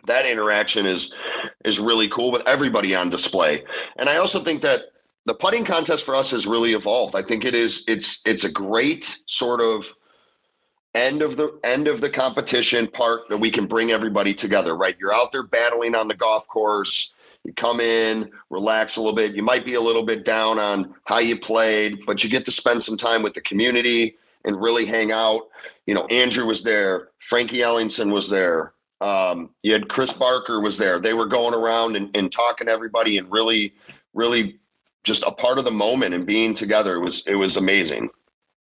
that 0.07 0.27
interaction 0.27 0.87
is 0.87 1.15
is 1.65 1.79
really 1.79 2.09
cool 2.09 2.31
with 2.33 2.43
everybody 2.47 2.95
on 2.95 3.11
display. 3.11 3.63
And 3.97 4.09
i 4.09 4.17
also 4.17 4.41
think 4.41 4.63
that 4.63 4.81
the 5.25 5.35
putting 5.35 5.65
contest 5.65 6.05
for 6.05 6.17
us 6.17 6.33
has 6.33 6.47
really 6.49 6.73
evolved. 6.73 7.15
I 7.15 7.23
think 7.23 7.45
it 7.45 7.55
is 7.55 7.85
it's 7.87 8.23
it's 8.27 8.45
a 8.45 8.51
great 8.51 9.19
sort 9.27 9.61
of 9.61 9.93
end 10.95 11.23
of 11.23 11.37
the 11.37 11.59
end 11.65 11.89
of 11.89 12.01
the 12.01 12.11
competition 12.11 12.87
part 12.87 13.29
that 13.29 13.39
we 13.39 13.51
can 13.51 13.67
bring 13.67 13.91
everybody 13.91 14.35
together 14.35 14.77
right? 14.77 14.97
You're 14.99 15.15
out 15.15 15.33
there 15.33 15.43
battling 15.43 15.95
on 15.95 16.09
the 16.09 16.15
golf 16.15 16.47
course. 16.49 17.15
You 17.45 17.53
come 17.55 17.81
in 17.81 18.31
relax 18.51 18.97
a 18.97 19.01
little 19.01 19.17
bit. 19.17 19.35
You 19.35 19.43
might 19.43 19.65
be 19.65 19.75
a 19.75 19.81
little 19.81 20.05
bit 20.05 20.25
down 20.25 20.59
on 20.59 20.95
how 21.05 21.19
you 21.19 21.39
played 21.39 22.05
but 22.07 22.23
you 22.23 22.31
get 22.31 22.45
to 22.45 22.53
spend 22.53 22.83
some 22.83 22.97
time 22.97 23.23
with 23.23 23.35
the 23.35 23.41
community 23.41 24.17
and 24.45 24.61
really 24.61 24.85
hang 24.85 25.13
out. 25.13 25.49
You 25.87 25.95
know 25.95 26.07
andrew 26.07 26.47
was 26.47 26.63
there. 26.63 27.09
Frankie 27.21 27.59
ellingson 27.59 28.13
was 28.13 28.29
there. 28.29 28.75
Um, 29.01 29.51
you 29.63 29.73
had 29.73 29.89
chris 29.89 30.13
barker 30.13 30.61
was 30.61 30.77
there. 30.77 31.01
They 31.01 31.15
were 31.15 31.27
going 31.27 31.55
around 31.55 31.97
and, 31.97 32.15
and 32.15 32.31
talking 32.31 32.67
to 32.67 32.73
everybody 32.73 33.17
and 33.17 33.33
really 33.33 33.75
really 34.13 34.59
just 35.05 35.25
a 35.25 35.33
part 35.33 35.59
of 35.59 35.65
the 35.65 35.71
moment 35.71 36.15
and 36.15 36.27
being 36.27 36.53
together. 36.53 36.97
It 36.97 37.01
was 37.01 37.27
it 37.27 37.37
was 37.37 37.57
amazing 37.57 38.11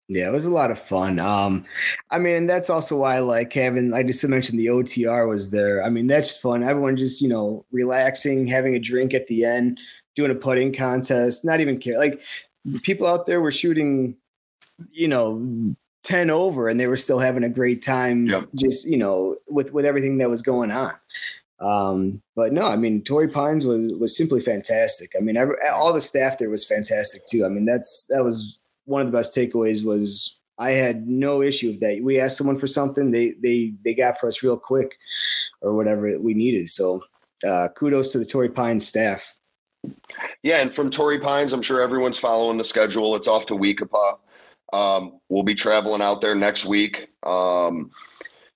Yeah, 0.10 0.28
it 0.28 0.34
was 0.34 0.48
a 0.48 0.51
lot 0.51 0.72
of 0.72 0.80
fun. 0.80 1.20
Um, 1.20 1.63
I 2.10 2.18
mean, 2.18 2.48
that's 2.48 2.72
also 2.72 2.98
why 2.98 3.18
I 3.18 3.20
like 3.20 3.54
having. 3.54 3.94
I 3.94 4.01
just 4.01 4.28
mentioned 4.28 4.60
the 4.60 4.66
OTR 4.66 5.30
was 5.30 5.51
there. 5.51 5.84
I 5.84 5.89
mean, 5.89 6.08
that's 6.08 6.36
fun. 6.36 6.63
Everyone 6.63 6.98
just 6.98 7.22
you 7.22 7.30
know 7.30 7.63
relaxing, 7.72 8.48
having 8.48 8.74
a 8.74 8.80
drink 8.80 9.13
at 9.13 9.28
the 9.28 9.46
end, 9.46 9.80
doing 10.16 10.32
a 10.32 10.36
putting 10.36 10.74
contest. 10.74 11.46
Not 11.46 11.60
even 11.60 11.78
care. 11.78 12.00
Like 12.00 12.20
the 12.66 12.80
people 12.80 13.06
out 13.06 13.28
there 13.28 13.39
were 13.39 13.51
shooting, 13.51 14.18
you 14.89 15.08
know, 15.08 15.46
ten 16.01 16.32
over, 16.32 16.70
and 16.70 16.80
they 16.80 16.88
were 16.88 16.98
still 16.98 17.20
having 17.20 17.44
a 17.44 17.50
great 17.50 17.84
time. 17.84 18.25
Yep. 18.25 18.50
Just 18.56 18.89
you 18.89 18.98
know, 18.98 19.36
with 19.48 19.74
with 19.74 19.86
everything 19.86 20.18
that 20.18 20.30
was 20.30 20.42
going 20.42 20.72
on. 20.72 20.96
Um, 21.60 22.22
but 22.36 22.54
no, 22.54 22.66
I 22.66 22.78
mean, 22.78 23.04
Torrey 23.04 23.28
Pines 23.28 23.63
was 23.63 23.94
was 23.94 24.18
simply 24.18 24.42
fantastic. 24.42 25.12
I 25.16 25.22
mean, 25.22 25.38
all 25.72 25.94
the 25.94 26.01
staff 26.01 26.39
there 26.39 26.50
was 26.50 26.66
fantastic 26.66 27.28
too. 27.28 27.46
I 27.46 27.50
mean, 27.50 27.66
that's 27.66 28.06
that 28.10 28.24
was 28.24 28.59
one 28.89 29.01
of 29.01 29.08
the 29.08 29.17
best 29.17 29.36
takeaways 29.36 29.86
was 29.86 30.38
I 30.58 30.72
had 30.72 31.08
no 31.08 31.41
issue 31.41 31.69
with 31.69 31.79
that. 31.79 32.01
We 32.03 32.19
asked 32.19 32.38
someone 32.38 32.58
for 32.58 32.67
something, 32.67 33.12
they 33.12 33.36
they 33.41 33.74
they 33.86 33.93
got 33.93 34.19
for 34.19 34.27
us 34.27 34.43
real 34.43 34.58
quick, 34.58 34.98
or 35.62 35.74
whatever 35.74 36.19
we 36.19 36.34
needed. 36.34 36.69
So 36.69 37.01
uh, 37.48 37.69
kudos 37.75 38.12
to 38.12 38.19
the 38.19 38.25
Torrey 38.25 38.50
Pines 38.50 38.88
staff. 38.88 39.36
Yeah, 40.43 40.62
and 40.62 40.74
from 40.74 40.89
Torrey 40.89 41.19
Pines, 41.19 41.53
I'm 41.53 41.62
sure 41.62 41.81
everyone's 41.81 42.17
following 42.17 42.58
the 42.58 42.63
schedule. 42.63 43.15
It's 43.15 43.27
off 43.27 43.46
to 43.46 43.55
We 43.55 43.74
Ko 43.74 43.86
Pa. 43.86 44.17
Um, 44.74 45.19
we'll 45.29 45.43
be 45.43 45.55
traveling 45.55 46.01
out 46.01 46.19
there 46.19 46.36
next 46.36 46.65
week. 46.65 47.08
Um, 47.24 47.91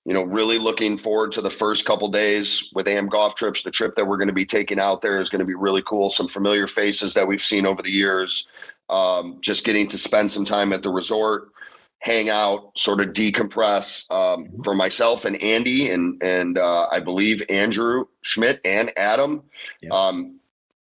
you 0.04 0.12
know, 0.12 0.22
really 0.22 0.58
looking 0.58 0.98
forward 0.98 1.32
to 1.32 1.40
the 1.40 1.50
first 1.50 1.86
couple 1.86 2.10
days 2.10 2.70
with 2.74 2.86
AM 2.86 3.08
Golf 3.08 3.36
Trips. 3.36 3.62
The 3.62 3.70
trip 3.70 3.94
that 3.94 4.06
we're 4.06 4.18
going 4.18 4.28
to 4.28 4.34
be 4.34 4.44
taking 4.44 4.78
out 4.78 5.00
there 5.00 5.18
is 5.18 5.30
going 5.30 5.40
to 5.40 5.46
be 5.46 5.54
really 5.54 5.82
cool. 5.86 6.10
Some 6.10 6.28
familiar 6.28 6.66
faces 6.66 7.14
that 7.14 7.26
we've 7.26 7.40
seen 7.40 7.64
over 7.64 7.82
the 7.82 7.90
years 7.90 8.46
um, 8.88 9.38
just 9.40 9.64
getting 9.64 9.86
to 9.88 9.98
spend 9.98 10.30
some 10.30 10.44
time 10.44 10.72
at 10.72 10.82
the 10.82 10.90
resort, 10.90 11.50
hang 11.98 12.28
out, 12.28 12.76
sort 12.76 13.00
of 13.00 13.08
decompress. 13.08 14.10
Um, 14.10 14.46
for 14.62 14.74
myself 14.74 15.24
and 15.24 15.40
Andy, 15.42 15.90
and 15.90 16.22
and 16.22 16.58
uh, 16.58 16.86
I 16.90 17.00
believe 17.00 17.42
Andrew 17.48 18.06
Schmidt 18.22 18.60
and 18.64 18.92
Adam. 18.96 19.42
Yeah. 19.82 19.90
Um, 19.90 20.40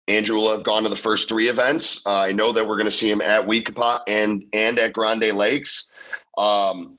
Andrew 0.07 0.37
will 0.37 0.51
have 0.51 0.63
gone 0.63 0.83
to 0.83 0.89
the 0.89 0.95
first 0.95 1.27
three 1.27 1.49
events. 1.49 2.05
Uh, 2.05 2.21
I 2.21 2.31
know 2.31 2.53
that 2.53 2.65
we're 2.65 2.77
going 2.77 2.85
to 2.85 2.91
see 2.91 3.11
him 3.11 3.21
at 3.21 3.45
We 3.45 3.61
Ko 3.61 3.73
Pa 3.73 4.03
and 4.07 4.45
and 4.53 4.79
at 4.79 4.93
Grande 4.93 5.33
Lakes. 5.33 5.89
Um, 6.37 6.97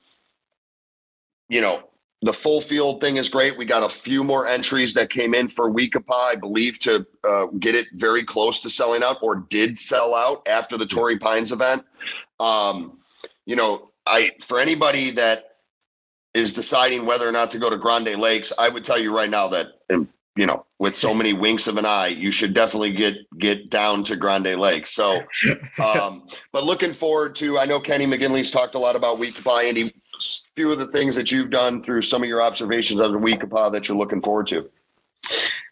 you 1.47 1.61
know, 1.61 1.83
the 2.21 2.33
full 2.33 2.59
field 2.59 2.99
thing 2.99 3.17
is 3.17 3.29
great. 3.29 3.57
We 3.57 3.65
got 3.65 3.83
a 3.83 3.89
few 3.89 4.23
more 4.23 4.45
entries 4.45 4.93
that 4.95 5.09
came 5.09 5.33
in 5.33 5.47
for 5.47 5.69
We 5.69 5.89
Ko 5.89 6.01
Pa, 6.01 6.31
I 6.31 6.35
believe, 6.35 6.77
to 6.79 7.05
uh, 7.23 7.45
get 7.59 7.75
it 7.75 7.87
very 7.93 8.25
close 8.25 8.59
to 8.61 8.69
selling 8.69 9.03
out 9.03 9.17
or 9.21 9.35
did 9.35 9.77
sell 9.77 10.13
out 10.13 10.45
after 10.47 10.77
the 10.77 10.85
Torrey 10.85 11.17
Pines 11.17 11.51
event. 11.51 11.85
Um, 12.39 12.99
you 13.45 13.55
know, 13.55 13.91
I 14.05 14.31
for 14.41 14.59
anybody 14.59 15.11
that 15.11 15.45
is 16.33 16.53
deciding 16.53 17.05
whether 17.05 17.27
or 17.27 17.31
not 17.31 17.51
to 17.51 17.59
go 17.59 17.69
to 17.69 17.77
Grande 17.77 18.15
Lakes, 18.17 18.51
I 18.59 18.67
would 18.67 18.83
tell 18.83 18.99
you 18.99 19.15
right 19.15 19.29
now 19.29 19.47
that 19.47 19.67
um, 19.89 20.09
you 20.35 20.45
know, 20.45 20.65
with 20.77 20.95
so 20.95 21.13
many 21.13 21.33
winks 21.33 21.67
of 21.67 21.77
an 21.77 21.85
eye, 21.85 22.07
you 22.07 22.31
should 22.31 22.53
definitely 22.53 22.91
get 22.91 23.15
get 23.37 23.69
down 23.69 24.03
to 24.05 24.15
Grande 24.15 24.55
Lakes. 24.57 24.89
So, 24.91 25.21
um, 25.83 26.27
but 26.51 26.63
looking 26.63 26.93
forward 26.93 27.35
to. 27.35 27.57
I 27.59 27.65
know 27.65 27.79
Kenny 27.79 28.05
McGinley's 28.05 28.51
talked 28.51 28.75
a 28.75 28.79
lot 28.79 28.95
about 28.95 29.19
We 29.19 29.31
Ko 29.31 29.41
Pa, 29.41 29.59
and 29.59 29.67
Andy 29.69 29.98
few 30.55 30.71
of 30.71 30.79
the 30.79 30.87
things 30.87 31.15
that 31.15 31.31
you've 31.31 31.49
done 31.49 31.81
through 31.81 32.01
some 32.01 32.21
of 32.21 32.29
your 32.29 32.41
observations 32.41 32.99
of 32.99 33.11
the 33.11 33.17
We 33.17 33.35
Ko 33.35 33.47
Pa 33.47 33.69
that 33.69 33.87
you're 33.87 33.97
looking 33.97 34.21
forward 34.21 34.47
to? 34.47 34.69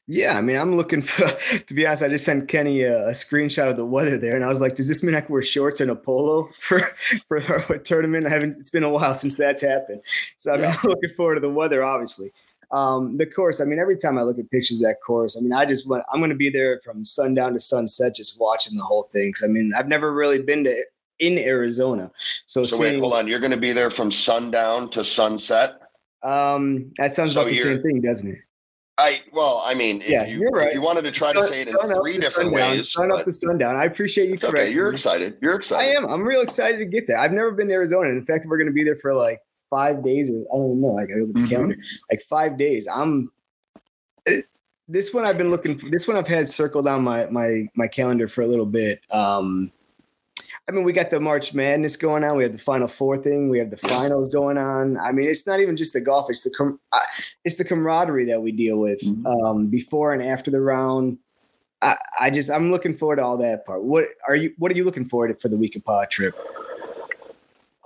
Yeah, 0.10 0.38
I 0.38 0.42
mean, 0.42 0.56
I'm 0.56 0.76
looking 0.76 1.02
for. 1.02 1.28
To 1.68 1.74
be 1.74 1.86
honest, 1.86 2.04
I 2.04 2.08
just 2.08 2.24
sent 2.24 2.48
Kenny 2.48 2.84
a, 2.84 3.08
a, 3.08 3.12
screenshot 3.12 3.70
of 3.70 3.76
the 3.76 3.86
weather 3.86 4.18
there, 4.18 4.36
and 4.36 4.46
I 4.46 4.48
was 4.48 4.62
like, 4.62 4.76
"Does 4.76 4.88
this 4.88 5.04
mean 5.04 5.16
I 5.16 5.22
can 5.22 5.34
wear 5.34 5.42
shorts 5.42 5.82
and 5.82 5.92
a 5.92 5.96
polo 5.96 6.50
for 6.60 6.80
for 7.28 7.44
our 7.44 7.78
tournament?" 7.80 8.26
I 8.26 8.30
haven't. 8.30 8.58
It's 8.58 8.70
been 8.70 8.84
a 8.84 8.90
while 8.90 9.14
since 9.22 9.36
that's 9.36 9.62
happened, 9.62 10.02
so 10.38 10.54
I'm 10.54 10.62
looking 10.84 11.10
forward 11.10 11.36
to 11.36 11.42
the 11.42 11.50
weather. 11.50 11.84
Obviously, 11.84 12.32
um, 12.72 13.18
the 13.18 13.26
course. 13.26 13.60
I 13.60 13.66
mean, 13.66 13.80
every 13.80 13.98
time 13.98 14.18
I 14.18 14.22
look 14.22 14.40
at 14.40 14.50
pictures 14.50 14.78
of 14.78 14.84
that 14.84 14.98
course, 15.06 15.38
I 15.38 15.42
mean, 15.42 15.52
I 15.52 15.66
just 15.66 15.90
want. 15.90 16.04
I'm 16.14 16.22
going 16.22 16.30
to 16.30 16.38
be 16.38 16.50
there 16.50 16.80
from 16.86 17.04
sundown 17.04 17.54
to 17.54 17.60
sunset, 17.60 18.16
just 18.16 18.40
watching 18.40 18.78
the 18.78 18.84
whole 18.84 19.10
thing. 19.12 19.30
Because 19.30 19.44
I 19.44 19.48
mean, 19.48 19.74
I've 19.76 19.90
never 19.90 20.14
really 20.14 20.42
been 20.42 20.64
to 20.64 20.86
in 21.20 21.38
Arizona. 21.38 22.12
So, 22.46 22.66
so 22.66 22.80
wait, 22.80 23.00
hold 23.00 23.14
on. 23.14 23.28
You're 23.28 23.40
going 23.40 23.52
to 23.52 23.58
be 23.58 23.74
there 23.74 23.90
from 23.90 24.12
sundown 24.12 24.90
to 24.92 25.04
sunset. 25.04 25.82
Um, 26.24 26.92
that 26.98 27.14
sounds 27.14 27.34
so 27.34 27.44
like 27.44 27.54
the 27.54 27.60
same 27.60 27.82
thing, 27.82 28.02
doesn't 28.02 28.30
it? 28.30 28.40
I 29.00 29.22
well, 29.32 29.62
I 29.64 29.76
mean, 29.76 30.04
yeah, 30.08 30.26
you, 30.26 30.40
you're 30.40 30.50
right. 30.50 30.70
If 30.70 30.74
you 30.74 30.82
wanted 30.82 31.06
to 31.06 31.12
try 31.12 31.32
sun, 31.32 31.44
to 31.44 31.48
say 31.48 31.62
it 31.62 31.70
in 31.70 31.96
three 31.96 32.14
different 32.14 32.50
sundown, 32.50 32.72
ways, 32.72 32.92
sun 32.92 33.12
up 33.12 33.26
to 33.26 33.32
sundown. 33.32 33.76
I 33.76 33.86
appreciate 33.86 34.30
you. 34.30 34.48
Okay, 34.50 34.72
you're 34.72 34.92
excited. 34.92 35.38
You're 35.40 35.54
excited. 35.54 35.88
I 35.88 35.94
am. 35.94 36.06
I'm 36.08 36.28
real 36.28 36.42
excited 36.42 36.80
to 36.80 36.86
get 36.86 37.06
there. 37.06 37.20
I've 37.20 37.32
never 37.32 37.52
been 37.52 37.68
to 37.68 37.74
Arizona. 37.76 38.10
In 38.10 38.26
fact, 38.26 38.48
we're 38.48 38.58
going 38.58 38.68
to 38.68 38.74
be 38.74 38.84
there 38.84 38.96
for 38.96 39.14
like 39.14 39.40
five 39.70 40.04
days, 40.04 40.32
or 40.32 40.42
I 40.52 40.58
don't 40.58 40.82
know. 40.82 40.88
Like 40.88 41.10
I 41.16 41.20
look 41.20 41.30
at 41.30 41.34
the 41.36 41.40
mm-hmm. 41.42 41.50
calendar, 41.50 41.78
like 42.10 42.24
five 42.24 42.58
days. 42.58 42.88
I'm. 42.92 43.32
This 44.88 45.14
one 45.14 45.26
I've 45.26 45.38
been 45.38 45.52
looking 45.52 45.78
for. 45.78 45.90
This 45.90 46.08
one 46.08 46.18
I've 46.18 46.28
had 46.28 46.50
circled 46.50 46.88
on 46.88 47.04
my 47.04 47.28
my 47.28 47.68
my 47.76 47.88
calendar 47.88 48.28
for 48.28 48.42
a 48.42 48.48
little 48.48 48.66
bit. 48.66 49.02
Um, 49.12 49.72
I 50.70 50.74
mean, 50.74 50.84
we 50.84 50.92
got 50.92 51.10
the 51.10 51.20
March 51.20 51.54
Madness 51.54 51.96
going 51.96 52.26
on. 52.26 52.36
We 52.36 52.44
have 52.44 52.52
the 52.52 52.58
Final 52.58 52.90
Four 52.90 53.18
thing. 53.18 53.50
We 53.50 53.58
have 53.60 53.72
the 53.72 53.78
finals 53.78 54.28
going 54.28 54.58
on. 54.58 54.98
I 54.98 55.14
mean, 55.14 55.30
it's 55.30 55.48
not 55.48 55.62
even 55.62 55.78
just 55.78 55.94
the 55.94 56.02
golf; 56.02 56.30
it's 56.30 56.42
the 56.42 56.50
com- 56.50 56.80
uh, 56.92 57.00
it's 57.46 57.56
the 57.56 57.64
camaraderie 57.64 58.26
that 58.26 58.42
we 58.42 58.52
deal 58.52 58.78
with 58.78 59.02
mm-hmm. 59.02 59.26
um, 59.46 59.68
before 59.68 60.14
and 60.14 60.22
after 60.22 60.52
the 60.52 60.60
round. 60.60 61.18
I, 61.82 61.96
I, 62.20 62.30
just 62.32 62.50
I'm 62.50 62.72
looking 62.72 62.98
forward 62.98 63.18
to 63.18 63.24
all 63.24 63.38
that 63.38 63.66
part. 63.66 63.84
What 63.84 64.10
are 64.28 64.36
you 64.36 64.54
What 64.58 64.72
are 64.72 64.76
you 64.76 64.84
looking 64.84 65.08
forward 65.08 65.30
to 65.30 65.36
for 65.36 65.48
the 65.48 65.58
We 65.58 65.70
Ko 65.70 65.80
Pa 65.80 66.06
trip? 66.12 66.36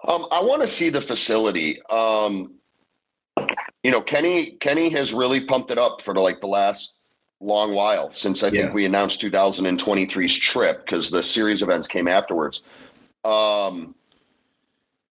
Um, 0.08 0.26
I 0.32 0.42
want 0.42 0.62
to 0.62 0.68
see 0.68 0.90
the 0.90 1.02
facility. 1.02 1.80
Um, 1.92 2.56
you 3.84 3.92
know, 3.92 4.02
Kenny 4.02 4.52
Kenny 4.60 4.90
has 4.90 5.14
really 5.14 5.42
pumped 5.42 5.70
it 5.70 5.78
up 5.78 6.02
for 6.02 6.16
the, 6.16 6.20
like 6.20 6.42
the 6.42 6.48
last 6.48 6.98
long 7.42 7.74
while 7.74 8.12
since 8.14 8.44
I 8.44 8.48
yeah. 8.48 8.62
think 8.62 8.74
we 8.74 8.86
announced 8.86 9.22
2023's 9.22 10.38
trip 10.38 10.86
because 10.86 11.10
the 11.10 11.24
series 11.24 11.62
events 11.62 11.88
came 11.88 12.08
afterwards. 12.08 12.64
Um, 13.26 13.96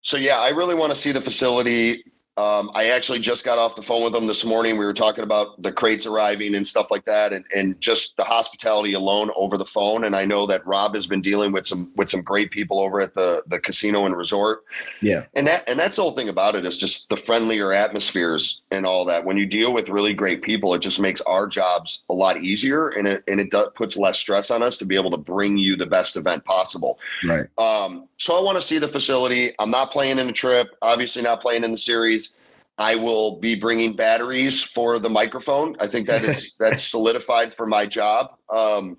so 0.03 0.17
yeah, 0.17 0.38
I 0.38 0.51
really 0.51 0.75
want 0.75 0.93
to 0.93 0.97
see 0.97 1.12
the 1.12 1.21
facility. 1.21 2.05
Um, 2.38 2.70
I 2.72 2.90
actually 2.90 3.18
just 3.18 3.44
got 3.44 3.59
off 3.59 3.74
the 3.74 3.83
phone 3.83 4.05
with 4.05 4.12
them 4.12 4.29
this 4.29 4.44
morning. 4.44 4.79
We 4.79 4.85
were 4.85 4.94
talking 4.94 5.24
about 5.24 5.61
the 5.61 5.72
crates 5.72 6.07
arriving 6.07 6.55
and 6.55 6.64
stuff 6.64 6.88
like 6.88 7.05
that, 7.07 7.33
and, 7.33 7.44
and 7.55 7.81
just 7.81 8.16
the 8.16 8.22
hospitality 8.22 8.92
alone 8.92 9.31
over 9.35 9.59
the 9.59 9.64
phone. 9.64 10.05
And 10.05 10.14
I 10.14 10.24
know 10.24 10.46
that 10.46 10.64
Rob 10.64 10.94
has 10.94 11.09
been 11.09 11.20
dealing 11.20 11.51
with 11.51 11.66
some 11.66 11.90
with 11.96 12.09
some 12.09 12.22
great 12.22 12.53
people 12.53 12.81
over 12.81 13.01
at 13.01 13.14
the 13.14 13.42
the 13.48 13.59
casino 13.59 14.07
and 14.07 14.16
resort. 14.16 14.64
Yeah, 15.03 15.24
and 15.35 15.48
that 15.48 15.68
and 15.68 15.81
that's 15.81 15.96
the 15.96 16.03
whole 16.03 16.12
thing 16.12 16.29
about 16.29 16.55
it 16.55 16.64
is 16.64 16.79
just 16.79 17.09
the 17.09 17.16
friendlier 17.16 17.72
atmospheres 17.72 18.62
and 18.70 18.87
all 18.87 19.05
that. 19.07 19.24
When 19.24 19.37
you 19.37 19.44
deal 19.44 19.72
with 19.74 19.88
really 19.88 20.14
great 20.14 20.42
people, 20.42 20.74
it 20.74 20.81
just 20.81 21.01
makes 21.01 21.20
our 21.22 21.48
jobs 21.48 22.05
a 22.09 22.14
lot 22.14 22.40
easier, 22.44 22.90
and 22.90 23.09
it 23.09 23.24
and 23.27 23.40
it 23.40 23.51
does, 23.51 23.70
puts 23.74 23.96
less 23.96 24.16
stress 24.16 24.53
on 24.53 24.62
us 24.62 24.77
to 24.77 24.85
be 24.85 24.94
able 24.94 25.11
to 25.11 25.18
bring 25.18 25.59
you 25.59 25.74
the 25.74 25.87
best 25.87 26.16
event 26.16 26.44
possible. 26.44 27.01
Right. 27.24 27.46
Um, 27.59 28.08
so 28.18 28.37
I 28.37 28.42
want 28.42 28.57
to 28.57 28.62
see 28.62 28.78
the 28.78 28.88
facility. 28.88 29.54
I'm 29.59 29.70
not 29.70 29.92
playing 29.92 30.18
in 30.18 30.26
the 30.26 30.33
trip. 30.33 30.76
Obviously, 30.83 31.22
not 31.22 31.40
playing 31.40 31.62
in 31.64 31.70
the 31.70 31.78
series. 31.78 32.35
I 32.76 32.96
will 32.96 33.37
be 33.37 33.54
bringing 33.54 33.94
batteries 33.94 34.62
for 34.62 34.98
the 34.98 35.09
microphone. 35.09 35.76
I 35.81 35.87
think 35.87 36.09
that 36.09 36.24
is 36.24 36.54
that's 36.61 36.83
solidified 36.83 37.52
for 37.52 37.64
my 37.64 37.87
job 37.87 38.37
um, 38.50 38.98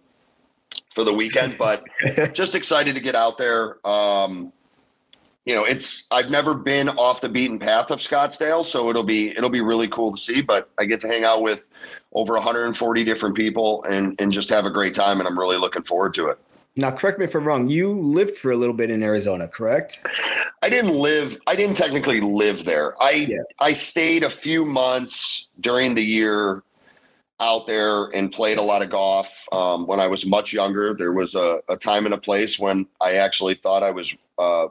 for 0.95 1.03
the 1.03 1.13
weekend. 1.13 1.57
But 1.57 1.83
just 2.33 2.55
excited 2.55 2.95
to 2.95 3.01
get 3.01 3.15
out 3.15 3.37
there. 3.37 3.85
Um, 3.85 4.53
you 5.45 5.53
know, 5.53 5.65
it's 5.65 6.07
I've 6.11 6.29
never 6.29 6.53
been 6.53 6.87
off 6.89 7.19
the 7.19 7.29
beaten 7.29 7.59
path 7.59 7.91
of 7.91 7.99
Scottsdale, 7.99 8.63
so 8.63 8.89
it'll 8.89 9.03
be 9.03 9.31
it'll 9.31 9.49
be 9.49 9.61
really 9.61 9.89
cool 9.89 10.13
to 10.13 10.19
see. 10.19 10.41
But 10.41 10.69
I 10.79 10.85
get 10.85 11.01
to 11.01 11.07
hang 11.07 11.25
out 11.25 11.41
with 11.41 11.69
over 12.13 12.33
140 12.35 13.03
different 13.03 13.35
people 13.35 13.83
and 13.89 14.15
and 14.19 14.31
just 14.31 14.49
have 14.49 14.65
a 14.65 14.69
great 14.69 14.93
time, 14.93 15.19
and 15.19 15.27
I'm 15.27 15.37
really 15.37 15.57
looking 15.57 15.83
forward 15.83 16.13
to 16.13 16.27
it. 16.27 16.39
Now, 16.79 16.91
correct 16.91 17.19
me 17.19 17.25
if 17.25 17.35
I'm 17.35 17.45
wrong. 17.45 17.67
You 17.67 17.99
lived 17.99 18.37
for 18.37 18.51
a 18.51 18.55
little 18.55 18.73
bit 18.73 18.89
in 18.89 19.03
Arizona, 19.03 19.49
correct? 19.49 20.01
I 20.61 20.69
didn't 20.69 20.93
live. 20.93 21.37
I 21.45 21.55
didn't 21.55 21.75
technically 21.75 22.21
live 22.21 22.63
there. 22.63 22.93
I 23.01 23.27
yeah. 23.29 23.37
I 23.59 23.73
stayed 23.73 24.23
a 24.23 24.29
few 24.29 24.65
months 24.65 25.49
during 25.59 25.93
the 25.93 26.03
year 26.03 26.63
out 27.41 27.67
there 27.67 28.05
and 28.15 28.31
played 28.31 28.57
a 28.57 28.61
lot 28.61 28.81
of 28.81 28.89
golf. 28.89 29.45
Um, 29.51 29.87
when 29.87 29.99
I 29.99 30.07
was 30.07 30.25
much 30.25 30.53
younger, 30.53 30.93
there 30.93 31.11
was 31.11 31.35
a, 31.35 31.61
a, 31.69 31.77
time 31.77 32.05
and 32.05 32.13
a 32.13 32.17
place 32.17 32.59
when 32.59 32.85
I 32.99 33.15
actually 33.15 33.55
thought 33.55 33.81
I 33.81 33.91
was 33.91 34.17
uh, 34.37 34.67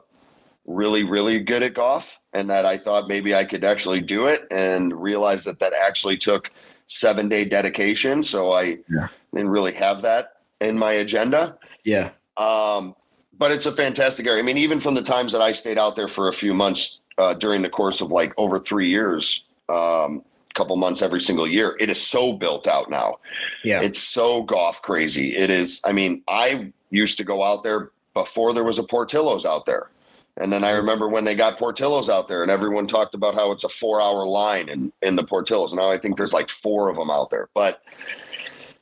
really, 0.65 1.03
really 1.03 1.39
good 1.39 1.63
at 1.63 1.73
golf, 1.73 2.19
and 2.33 2.49
that 2.49 2.65
I 2.65 2.77
thought 2.77 3.07
maybe 3.07 3.33
I 3.35 3.43
could 3.43 3.63
actually 3.63 4.01
do 4.01 4.27
it, 4.27 4.47
and 4.51 4.99
realized 4.99 5.45
that 5.45 5.59
that 5.59 5.73
actually 5.73 6.17
took 6.17 6.51
seven 6.87 7.29
day 7.29 7.45
dedication. 7.45 8.23
So 8.23 8.51
I 8.51 8.79
yeah. 8.89 9.07
didn't 9.33 9.49
really 9.49 9.73
have 9.73 10.01
that 10.01 10.37
in 10.59 10.77
my 10.77 10.91
agenda. 10.93 11.57
Yeah. 11.83 12.11
Um, 12.37 12.95
but 13.37 13.51
it's 13.51 13.65
a 13.65 13.71
fantastic 13.71 14.27
area. 14.27 14.39
I 14.39 14.45
mean, 14.45 14.57
even 14.57 14.79
from 14.79 14.95
the 14.95 15.01
times 15.01 15.31
that 15.31 15.41
I 15.41 15.51
stayed 15.51 15.77
out 15.77 15.95
there 15.95 16.07
for 16.07 16.27
a 16.27 16.33
few 16.33 16.53
months 16.53 16.99
uh, 17.17 17.33
during 17.33 17.61
the 17.61 17.69
course 17.69 18.01
of 18.01 18.11
like 18.11 18.33
over 18.37 18.59
three 18.59 18.89
years, 18.89 19.45
um, 19.69 20.23
a 20.49 20.53
couple 20.55 20.75
months 20.75 21.01
every 21.01 21.21
single 21.21 21.47
year, 21.47 21.77
it 21.79 21.89
is 21.89 22.01
so 22.01 22.33
built 22.33 22.67
out 22.67 22.89
now. 22.89 23.15
Yeah. 23.63 23.81
It's 23.81 23.99
so 23.99 24.43
golf 24.43 24.81
crazy. 24.81 25.35
It 25.35 25.49
is. 25.49 25.81
I 25.85 25.93
mean, 25.93 26.23
I 26.27 26.73
used 26.89 27.17
to 27.19 27.23
go 27.23 27.43
out 27.43 27.63
there 27.63 27.91
before 28.13 28.53
there 28.53 28.63
was 28.63 28.79
a 28.79 28.83
Portillo's 28.83 29.45
out 29.45 29.65
there. 29.65 29.89
And 30.37 30.51
then 30.53 30.63
I 30.63 30.71
remember 30.71 31.07
when 31.07 31.25
they 31.25 31.35
got 31.35 31.59
Portillo's 31.59 32.09
out 32.09 32.29
there, 32.29 32.41
and 32.41 32.51
everyone 32.51 32.87
talked 32.87 33.13
about 33.13 33.35
how 33.35 33.51
it's 33.51 33.65
a 33.65 33.69
four-hour 33.69 34.25
line 34.25 34.69
in 34.69 34.91
in 35.01 35.17
the 35.17 35.23
Portillo's. 35.23 35.73
Now 35.73 35.91
I 35.91 35.97
think 35.97 36.15
there's 36.15 36.33
like 36.33 36.47
four 36.47 36.89
of 36.89 36.95
them 36.95 37.09
out 37.09 37.29
there. 37.29 37.49
But 37.53 37.81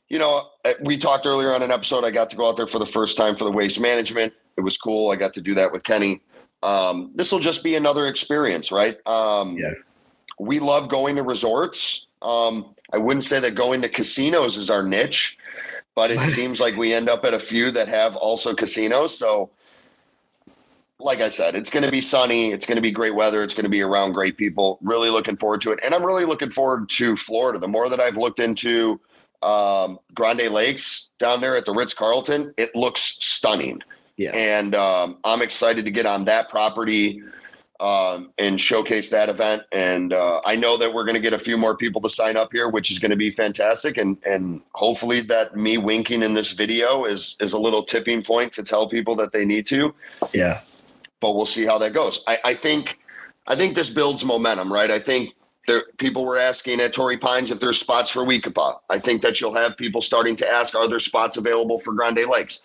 you 0.08 0.18
know, 0.18 0.48
uh, 0.64 0.72
we 0.82 0.96
talked 0.96 1.26
earlier 1.26 1.52
on 1.52 1.62
an 1.62 1.70
episode. 1.70 2.04
I 2.04 2.10
got 2.10 2.30
to 2.30 2.36
go 2.36 2.48
out 2.48 2.56
there 2.56 2.66
for 2.66 2.78
the 2.78 2.86
first 2.86 3.16
time 3.16 3.36
for 3.36 3.44
the 3.44 3.50
waste 3.50 3.80
management. 3.80 4.32
It 4.56 4.62
was 4.62 4.76
cool. 4.76 5.10
I 5.10 5.16
got 5.16 5.34
to 5.34 5.40
do 5.40 5.54
that 5.54 5.72
with 5.72 5.84
Kenny. 5.84 6.22
Um, 6.62 7.10
this 7.14 7.30
will 7.30 7.38
just 7.40 7.62
be 7.62 7.76
another 7.76 8.06
experience, 8.06 8.72
right? 8.72 8.98
Um, 9.06 9.56
Yeah. 9.56 9.72
We 10.40 10.60
love 10.60 10.88
going 10.88 11.16
to 11.16 11.22
resorts. 11.22 12.06
Um, 12.22 12.74
I 12.92 12.98
wouldn't 12.98 13.24
say 13.24 13.40
that 13.40 13.54
going 13.54 13.82
to 13.82 13.88
casinos 13.88 14.56
is 14.56 14.70
our 14.70 14.82
niche, 14.82 15.36
but 15.94 16.10
it 16.10 16.20
seems 16.24 16.60
like 16.60 16.76
we 16.76 16.94
end 16.94 17.08
up 17.08 17.24
at 17.24 17.34
a 17.34 17.38
few 17.38 17.70
that 17.72 17.88
have 17.88 18.16
also 18.16 18.54
casinos. 18.54 19.18
So, 19.18 19.50
like 21.00 21.20
I 21.20 21.28
said, 21.28 21.54
it's 21.54 21.70
going 21.70 21.84
to 21.84 21.90
be 21.90 22.00
sunny. 22.00 22.50
It's 22.50 22.66
going 22.66 22.76
to 22.76 22.82
be 22.82 22.90
great 22.90 23.14
weather. 23.14 23.42
It's 23.42 23.54
going 23.54 23.64
to 23.64 23.70
be 23.70 23.82
around 23.82 24.12
great 24.12 24.36
people. 24.36 24.78
Really 24.80 25.10
looking 25.10 25.36
forward 25.36 25.60
to 25.62 25.72
it. 25.72 25.80
And 25.84 25.94
I'm 25.94 26.04
really 26.04 26.24
looking 26.24 26.50
forward 26.50 26.88
to 26.90 27.14
Florida. 27.14 27.58
The 27.58 27.68
more 27.68 27.88
that 27.88 28.00
I've 28.00 28.16
looked 28.16 28.40
into 28.40 29.00
um, 29.42 29.98
Grande 30.14 30.48
Lakes 30.50 31.10
down 31.18 31.40
there 31.40 31.56
at 31.56 31.64
the 31.64 31.72
Ritz 31.72 31.94
Carlton, 31.94 32.54
it 32.56 32.74
looks 32.74 33.16
stunning. 33.20 33.82
Yeah. 34.16 34.30
And 34.34 34.74
um, 34.74 35.18
I'm 35.24 35.42
excited 35.42 35.84
to 35.84 35.90
get 35.90 36.06
on 36.06 36.24
that 36.24 36.48
property 36.48 37.22
um, 37.80 38.32
and 38.38 38.60
showcase 38.60 39.10
that 39.10 39.28
event. 39.28 39.62
And 39.70 40.12
uh, 40.12 40.40
I 40.44 40.56
know 40.56 40.76
that 40.76 40.92
we're 40.92 41.04
going 41.04 41.14
to 41.14 41.20
get 41.20 41.32
a 41.32 41.38
few 41.38 41.56
more 41.56 41.76
people 41.76 42.00
to 42.00 42.08
sign 42.08 42.36
up 42.36 42.52
here, 42.52 42.68
which 42.68 42.90
is 42.90 42.98
going 42.98 43.12
to 43.12 43.16
be 43.16 43.30
fantastic. 43.30 43.96
And 43.96 44.16
and 44.26 44.60
hopefully 44.74 45.20
that 45.22 45.56
me 45.56 45.78
winking 45.78 46.22
in 46.22 46.34
this 46.34 46.52
video 46.52 47.04
is 47.04 47.36
is 47.40 47.52
a 47.52 47.60
little 47.60 47.84
tipping 47.84 48.22
point 48.22 48.52
to 48.54 48.62
tell 48.62 48.88
people 48.88 49.14
that 49.16 49.32
they 49.32 49.44
need 49.44 49.66
to. 49.66 49.94
Yeah. 50.32 50.60
But 51.20 51.34
we'll 51.34 51.46
see 51.46 51.64
how 51.64 51.78
that 51.78 51.92
goes. 51.92 52.22
I, 52.26 52.38
I 52.44 52.54
think 52.54 52.98
I 53.46 53.54
think 53.54 53.76
this 53.76 53.90
builds 53.90 54.24
momentum, 54.24 54.72
right? 54.72 54.90
I 54.90 54.98
think 54.98 55.30
there 55.68 55.84
people 55.98 56.24
were 56.24 56.36
asking 56.38 56.80
at 56.80 56.92
Torrey 56.92 57.16
Pines 57.16 57.52
if 57.52 57.60
there's 57.60 57.78
spots 57.78 58.10
for 58.10 58.24
We 58.24 58.40
Ko 58.40 58.50
Pa. 58.50 58.80
I 58.90 58.98
think 58.98 59.22
that 59.22 59.40
you'll 59.40 59.54
have 59.54 59.76
people 59.76 60.00
starting 60.00 60.34
to 60.36 60.50
ask, 60.50 60.74
are 60.74 60.88
there 60.88 60.98
spots 60.98 61.36
available 61.36 61.78
for 61.78 61.92
Grande 61.92 62.24
Lakes? 62.28 62.62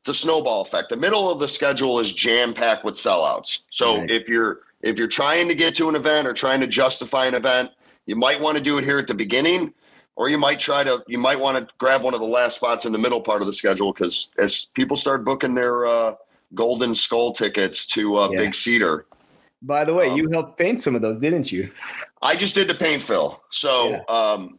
It's 0.00 0.08
a 0.08 0.14
snowball 0.14 0.62
effect. 0.62 0.88
The 0.88 0.96
middle 0.96 1.30
of 1.30 1.38
the 1.38 1.46
schedule 1.46 2.00
is 2.00 2.12
jam 2.12 2.54
packed 2.54 2.84
with 2.84 2.94
sellouts. 2.94 3.62
So 3.70 3.98
Right. 3.98 4.10
if 4.10 4.28
you're 4.28 4.60
if 4.82 4.98
you're 4.98 5.08
trying 5.08 5.46
to 5.48 5.54
get 5.54 5.74
to 5.76 5.90
an 5.90 5.94
event 5.94 6.26
or 6.26 6.32
trying 6.32 6.60
to 6.60 6.66
justify 6.66 7.26
an 7.26 7.34
event, 7.34 7.70
you 8.06 8.16
might 8.16 8.40
want 8.40 8.56
to 8.56 8.64
do 8.64 8.78
it 8.78 8.84
here 8.84 8.98
at 8.98 9.06
the 9.06 9.14
beginning, 9.14 9.74
or 10.16 10.30
you 10.30 10.38
might 10.38 10.58
try 10.58 10.82
to 10.82 11.04
you 11.06 11.18
might 11.18 11.38
want 11.38 11.58
to 11.58 11.74
grab 11.78 12.02
one 12.02 12.14
of 12.14 12.20
the 12.20 12.26
last 12.26 12.56
spots 12.56 12.86
in 12.86 12.92
the 12.92 12.98
middle 12.98 13.20
part 13.20 13.42
of 13.42 13.46
the 13.46 13.52
schedule 13.52 13.92
because 13.92 14.30
as 14.38 14.70
people 14.74 14.96
start 14.96 15.22
booking 15.24 15.54
their 15.54 15.84
uh, 15.84 16.14
Golden 16.54 16.94
Skull 16.94 17.32
tickets 17.34 17.86
to 17.88 18.16
uh, 18.16 18.28
Yeah. 18.32 18.38
Big 18.40 18.54
Cedar, 18.54 19.04
By 19.62 19.84
the 19.84 19.92
way, 19.92 20.08
Um, 20.08 20.16
you 20.16 20.30
helped 20.32 20.58
paint 20.58 20.80
some 20.80 20.94
of 20.96 21.02
those, 21.02 21.18
didn't 21.18 21.52
you? 21.52 21.70
I 22.22 22.36
just 22.36 22.54
did 22.54 22.68
the 22.68 22.74
paint 22.74 23.02
fill, 23.02 23.42
so 23.50 23.90
Yeah. 23.90 24.00
um, 24.08 24.58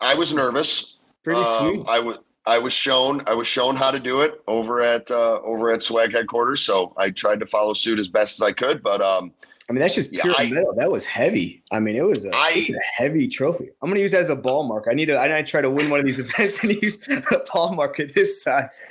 I 0.00 0.14
was 0.14 0.32
nervous. 0.32 0.96
Pretty 1.24 1.40
Um, 1.40 1.74
sweet. 1.74 1.86
I 1.88 1.98
was 2.00 2.16
I 2.46 2.58
was 2.58 2.72
shown 2.72 3.22
I 3.26 3.34
was 3.34 3.46
shown 3.46 3.76
how 3.76 3.90
to 3.90 4.00
do 4.00 4.22
it 4.22 4.40
over 4.48 4.80
at 4.80 5.10
uh, 5.10 5.40
over 5.42 5.70
at 5.70 5.82
Swag 5.82 6.12
headquarters. 6.12 6.62
So 6.62 6.94
I 6.96 7.10
tried 7.10 7.40
to 7.40 7.46
follow 7.46 7.74
suit 7.74 7.98
as 7.98 8.08
best 8.08 8.40
as 8.40 8.46
I 8.46 8.52
could. 8.52 8.82
But 8.82 9.02
um, 9.02 9.32
I 9.68 9.72
mean, 9.72 9.80
that's 9.80 9.94
just 9.94 10.12
yeah, 10.12 10.22
pure 10.22 10.34
I- 10.38 10.48
metal. 10.48 10.74
That 10.76 10.90
was 10.90 11.04
heavy. 11.04 11.62
I 11.70 11.78
mean, 11.80 11.96
it 11.96 12.04
was 12.04 12.24
a, 12.24 12.30
I- 12.34 12.52
it 12.54 12.68
was 12.70 12.76
a 12.82 13.02
heavy 13.02 13.28
trophy. 13.28 13.68
I'm 13.82 13.90
gonna 13.90 14.00
use 14.00 14.12
that 14.12 14.20
as 14.20 14.30
a 14.30 14.36
ball 14.36 14.62
marker. 14.62 14.90
I 14.90 14.94
need 14.94 15.06
to. 15.06 15.18
I 15.18 15.28
need 15.28 15.44
to 15.46 15.50
try 15.50 15.60
to 15.60 15.70
win 15.70 15.90
one 15.90 16.00
of 16.00 16.06
these 16.06 16.18
events 16.26 16.64
and 16.64 16.72
use 16.82 17.06
a 17.08 17.40
ball 17.52 17.74
marker 17.74 18.06
this 18.06 18.42
size. 18.42 18.82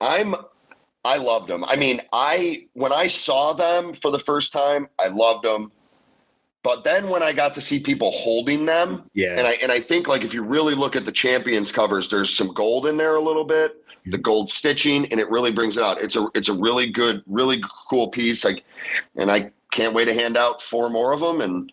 I'm 0.00 0.34
I 1.04 1.16
loved 1.16 1.48
them. 1.48 1.64
I 1.66 1.76
mean, 1.76 2.00
I 2.12 2.66
when 2.72 2.92
I 2.92 3.06
saw 3.06 3.52
them 3.52 3.94
for 3.94 4.10
the 4.10 4.18
first 4.18 4.52
time, 4.52 4.88
I 4.98 5.06
loved 5.08 5.44
them. 5.44 5.70
But 6.62 6.84
then 6.84 7.08
when 7.08 7.22
I 7.22 7.32
got 7.32 7.54
to 7.54 7.60
see 7.60 7.80
people 7.80 8.10
holding 8.10 8.66
them, 8.66 9.04
Yeah. 9.14 9.38
and 9.38 9.46
I 9.46 9.52
and 9.62 9.72
I 9.72 9.80
think 9.80 10.08
like 10.08 10.22
if 10.22 10.34
you 10.34 10.42
really 10.42 10.74
look 10.74 10.94
at 10.94 11.04
the 11.04 11.12
champions 11.12 11.72
covers, 11.72 12.08
there's 12.08 12.30
some 12.30 12.48
gold 12.48 12.86
in 12.86 12.96
there 12.96 13.16
a 13.16 13.20
little 13.20 13.44
bit, 13.44 13.82
the 14.06 14.18
gold 14.18 14.48
stitching, 14.48 15.10
and 15.10 15.18
it 15.20 15.30
really 15.30 15.50
brings 15.52 15.76
it 15.76 15.82
out. 15.82 16.00
It's 16.02 16.16
a 16.16 16.28
it's 16.34 16.48
a 16.48 16.52
really 16.52 16.90
good, 16.90 17.22
really 17.26 17.62
cool 17.88 18.08
piece. 18.08 18.44
Like, 18.44 18.64
and 19.16 19.30
I 19.30 19.50
can't 19.70 19.94
wait 19.94 20.06
to 20.06 20.14
hand 20.14 20.36
out 20.36 20.60
four 20.60 20.90
more 20.90 21.12
of 21.12 21.20
them 21.20 21.40
and 21.40 21.72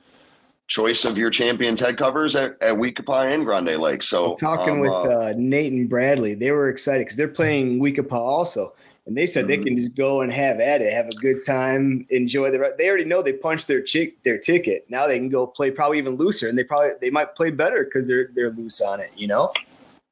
choice 0.68 1.06
of 1.06 1.18
your 1.18 1.30
champions 1.30 1.80
head 1.80 1.98
covers 1.98 2.36
at, 2.36 2.62
at 2.62 2.78
We 2.78 2.92
Ko 2.92 3.04
Pa 3.04 3.22
and 3.24 3.46
Grande 3.46 3.78
Lake. 3.78 4.04
So 4.04 4.36
talking 4.36 4.76
um, 4.76 4.80
with 4.80 4.92
uh, 4.92 5.20
uh, 5.20 5.34
Nate 5.38 5.72
and 5.74 5.90
Bradley, 5.90 6.34
they 6.34 6.52
were 6.52 6.70
excited 6.70 7.06
because 7.06 7.16
they're 7.18 7.28
playing 7.28 7.80
We 7.80 7.92
Ko 7.94 8.04
Pa 8.04 8.18
also, 8.18 8.74
and 9.08 9.16
they 9.18 9.26
said 9.26 9.48
they 9.48 9.58
Mhm. 9.58 9.64
can 9.66 9.78
just 9.78 9.96
go 9.96 10.22
and 10.22 10.32
have 10.32 10.60
at 10.60 10.82
it, 10.82 10.92
have 10.94 11.08
a 11.08 11.16
good 11.16 11.44
time, 11.46 12.06
enjoy 12.10 12.52
the. 12.52 12.74
They 12.78 12.88
already 12.90 13.06
know 13.06 13.22
they 13.22 13.34
punched 13.34 13.68
their 13.68 13.82
chick 13.82 14.22
their 14.24 14.38
ticket. 14.38 14.86
Now 14.90 15.08
they 15.08 15.18
can 15.18 15.30
go 15.30 15.48
play 15.48 15.72
probably 15.72 15.98
even 15.98 16.16
looser, 16.18 16.48
and 16.48 16.58
they 16.58 16.64
probably 16.64 16.92
they 17.02 17.10
might 17.10 17.36
play 17.36 17.50
better 17.50 17.84
because 17.86 18.08
they're 18.08 18.30
they're 18.36 18.50
loose 18.52 18.82
on 18.82 19.00
it. 19.00 19.10
You 19.16 19.28
know, 19.28 19.50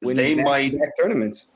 They 0.02 0.34
might- 0.34 0.74
tournaments. 0.98 1.48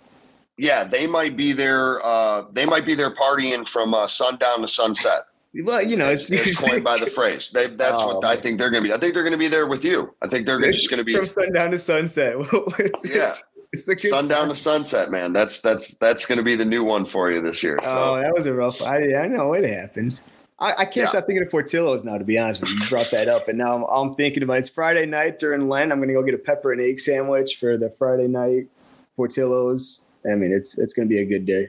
yeah, 0.59 0.85
they 0.85 1.07
might 1.07 1.37
be 1.37 1.53
there. 1.53 2.05
Uh, 2.05 2.45
they 2.53 2.67
might 2.67 2.85
be 2.85 2.95
there 2.95 3.11
partying 3.11 3.67
from 3.69 3.95
uh, 3.95 4.07
sundown 4.07 4.61
to 4.61 4.69
sunset. 4.69 5.25
Well, 5.65 5.83
you 5.83 5.97
know, 5.97 6.09
it's 6.09 6.29
coined 6.61 6.85
by 6.85 6.97
the 6.99 7.07
phrase. 7.19 7.51
They, 7.51 7.67
that's 7.67 8.01
what 8.03 8.23
Oh. 8.25 8.29
I 8.29 8.37
think 8.37 8.59
they're 8.59 8.71
going 8.71 8.85
to 8.85 8.89
be. 8.91 8.95
I 8.95 8.99
think 8.99 9.15
they're 9.15 9.25
going 9.25 9.33
to 9.33 9.39
be 9.39 9.49
there 9.49 9.67
with 9.67 9.85
you. 9.85 10.15
I 10.23 10.29
think 10.29 10.47
they're 10.47 10.61
just 10.61 10.89
going 10.91 10.99
to 10.99 11.05
be 11.05 11.17
from 11.17 11.27
sundown 11.27 11.73
to 11.73 11.79
sunset. 11.79 12.35
it's, 12.79 13.09
Yeah. 13.11 13.23
it's, 13.31 13.43
it's 13.73 13.85
the 13.87 13.97
sundown 13.99 14.41
time. 14.41 14.49
to 14.51 14.55
sunset, 14.57 15.11
man. 15.11 15.33
That's 15.33 15.61
that's 15.61 15.95
that's 15.99 16.27
going 16.27 16.39
to 16.39 16.45
be 16.45 16.57
the 16.57 16.65
new 16.65 16.83
one 16.85 17.07
for 17.07 17.31
you 17.31 17.41
this 17.41 17.63
year. 17.63 17.79
Oh, 17.85 18.17
that 18.21 18.35
was 18.35 18.47
a 18.47 18.55
rough. 18.55 18.81
I, 18.83 19.15
I 19.17 19.29
know 19.29 19.53
it 19.53 19.65
happens. 19.69 20.29
I, 20.59 20.73
I 20.73 20.85
can't 20.85 20.97
Yeah. 20.97 21.07
stop 21.07 21.27
thinking 21.27 21.43
of 21.45 21.51
Portillo's 21.51 22.05
now. 22.05 22.19
To 22.19 22.25
be 22.25 22.39
honest 22.39 22.61
with 22.61 22.71
you, 22.71 22.77
you 22.83 22.89
brought 22.89 23.11
that 23.13 23.29
up, 23.29 23.49
and 23.49 23.57
now 23.57 23.75
I'm, 23.77 23.85
I'm 24.09 24.15
thinking 24.15 24.43
about 24.43 24.59
it's 24.59 24.69
Friday 24.69 25.07
night 25.07 25.39
during 25.39 25.69
Lent. 25.69 25.91
I'm 25.93 25.99
going 25.99 26.09
to 26.09 26.15
go 26.15 26.23
get 26.23 26.35
a 26.35 26.39
pepper 26.39 26.73
and 26.73 26.81
egg 26.81 27.01
sandwich 27.01 27.57
for 27.57 27.77
the 27.79 27.89
Friday 27.91 28.27
night 28.29 28.67
Portillo's. 29.17 30.01
I 30.31 30.35
mean, 30.35 30.53
it's 30.53 30.79
it's 30.79 30.93
going 30.95 31.09
to 31.09 31.15
be 31.15 31.21
a 31.21 31.25
good 31.25 31.47
day. 31.47 31.69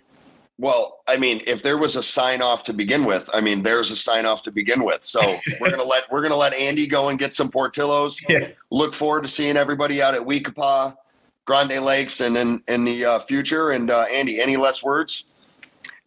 well, 0.57 0.99
I 1.07 1.17
mean, 1.17 1.41
if 1.47 1.63
there 1.63 1.77
was 1.77 1.95
a 1.95 2.03
sign 2.03 2.41
off 2.41 2.63
to 2.65 2.73
begin 2.73 3.05
with, 3.05 3.29
I 3.33 3.41
mean, 3.41 3.63
there's 3.63 3.91
a 3.91 3.95
sign 3.95 4.25
off 4.25 4.41
to 4.43 4.51
begin 4.51 4.83
with. 4.83 5.03
So 5.03 5.19
we're 5.61 5.69
gonna 5.71 5.83
let 5.83 6.11
we're 6.11 6.21
gonna 6.21 6.35
let 6.35 6.53
Andy 6.53 6.85
go 6.87 7.09
and 7.09 7.17
get 7.17 7.33
some 7.33 7.49
Portillos. 7.49 8.17
Yeah. 8.29 8.49
Look 8.71 8.93
forward 8.93 9.21
to 9.23 9.27
seeing 9.27 9.55
everybody 9.57 10.01
out 10.01 10.13
at 10.15 10.25
We 10.25 10.39
Ko 10.41 10.51
Pa, 10.51 10.95
Grande 11.45 11.83
Lakes, 11.83 12.21
and 12.21 12.37
in 12.37 12.63
in 12.67 12.83
the 12.83 13.05
uh, 13.05 13.19
future. 13.19 13.71
And 13.71 13.89
uh, 13.89 14.05
Andy, 14.11 14.41
any 14.41 14.57
less 14.57 14.83
words? 14.83 15.25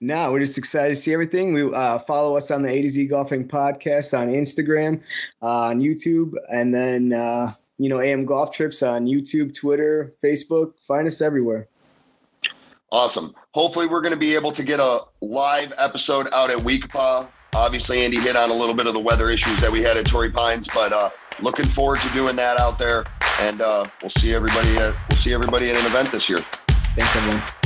No, 0.00 0.32
we're 0.32 0.40
just 0.40 0.58
excited 0.58 0.94
to 0.94 1.00
see 1.00 1.12
everything. 1.12 1.54
We 1.54 1.72
uh, 1.72 1.98
follow 2.00 2.36
us 2.36 2.50
on 2.50 2.62
the 2.62 2.68
A 2.68 2.82
to 2.82 2.90
Z 2.90 3.06
Golfing 3.06 3.48
Podcast 3.48 4.18
on 4.18 4.28
Instagram, 4.28 5.00
uh, 5.40 5.68
on 5.68 5.80
YouTube, 5.80 6.32
and 6.50 6.74
then 6.74 7.12
uh, 7.12 7.54
you 7.78 7.88
know 7.88 8.00
AM 8.00 8.24
Golf 8.24 8.54
Trips 8.54 8.82
on 8.82 9.06
YouTube, 9.06 9.58
Twitter, 9.58 10.14
Facebook. 10.22 10.74
Find 10.86 11.06
us 11.06 11.20
everywhere. 11.20 11.68
Awesome. 12.92 13.34
Hopefully, 13.54 13.86
we're 13.86 14.02
going 14.02 14.12
to 14.12 14.20
be 14.20 14.34
able 14.34 14.52
to 14.52 14.62
get 14.62 14.78
a 14.78 15.00
live 15.20 15.72
episode 15.78 16.28
out 16.32 16.50
at 16.50 16.62
We 16.62 16.78
Ko 16.78 16.88
Pa. 16.88 17.28
Obviously, 17.54 18.04
Andy 18.04 18.18
hit 18.18 18.36
on 18.36 18.50
a 18.50 18.54
little 18.54 18.74
bit 18.74 18.86
of 18.86 18.94
the 18.94 19.00
weather 19.00 19.30
issues 19.30 19.60
that 19.60 19.70
we 19.70 19.80
had 19.80 19.96
at 19.96 20.06
Torrey 20.06 20.30
Pines, 20.30 20.68
but 20.74 20.92
uh, 20.92 21.10
looking 21.40 21.66
forward 21.66 22.00
to 22.00 22.08
doing 22.10 22.36
that 22.36 22.58
out 22.58 22.78
there. 22.78 23.04
And 23.40 23.60
uh, 23.60 23.84
we'll 24.00 24.10
see 24.10 24.34
everybody. 24.34 24.76
At, 24.76 24.94
we'll 25.08 25.18
see 25.18 25.34
everybody 25.34 25.70
at 25.70 25.76
an 25.76 25.86
event 25.86 26.12
this 26.12 26.28
year. 26.28 26.38
Thanks, 26.96 27.16
everyone. 27.16 27.63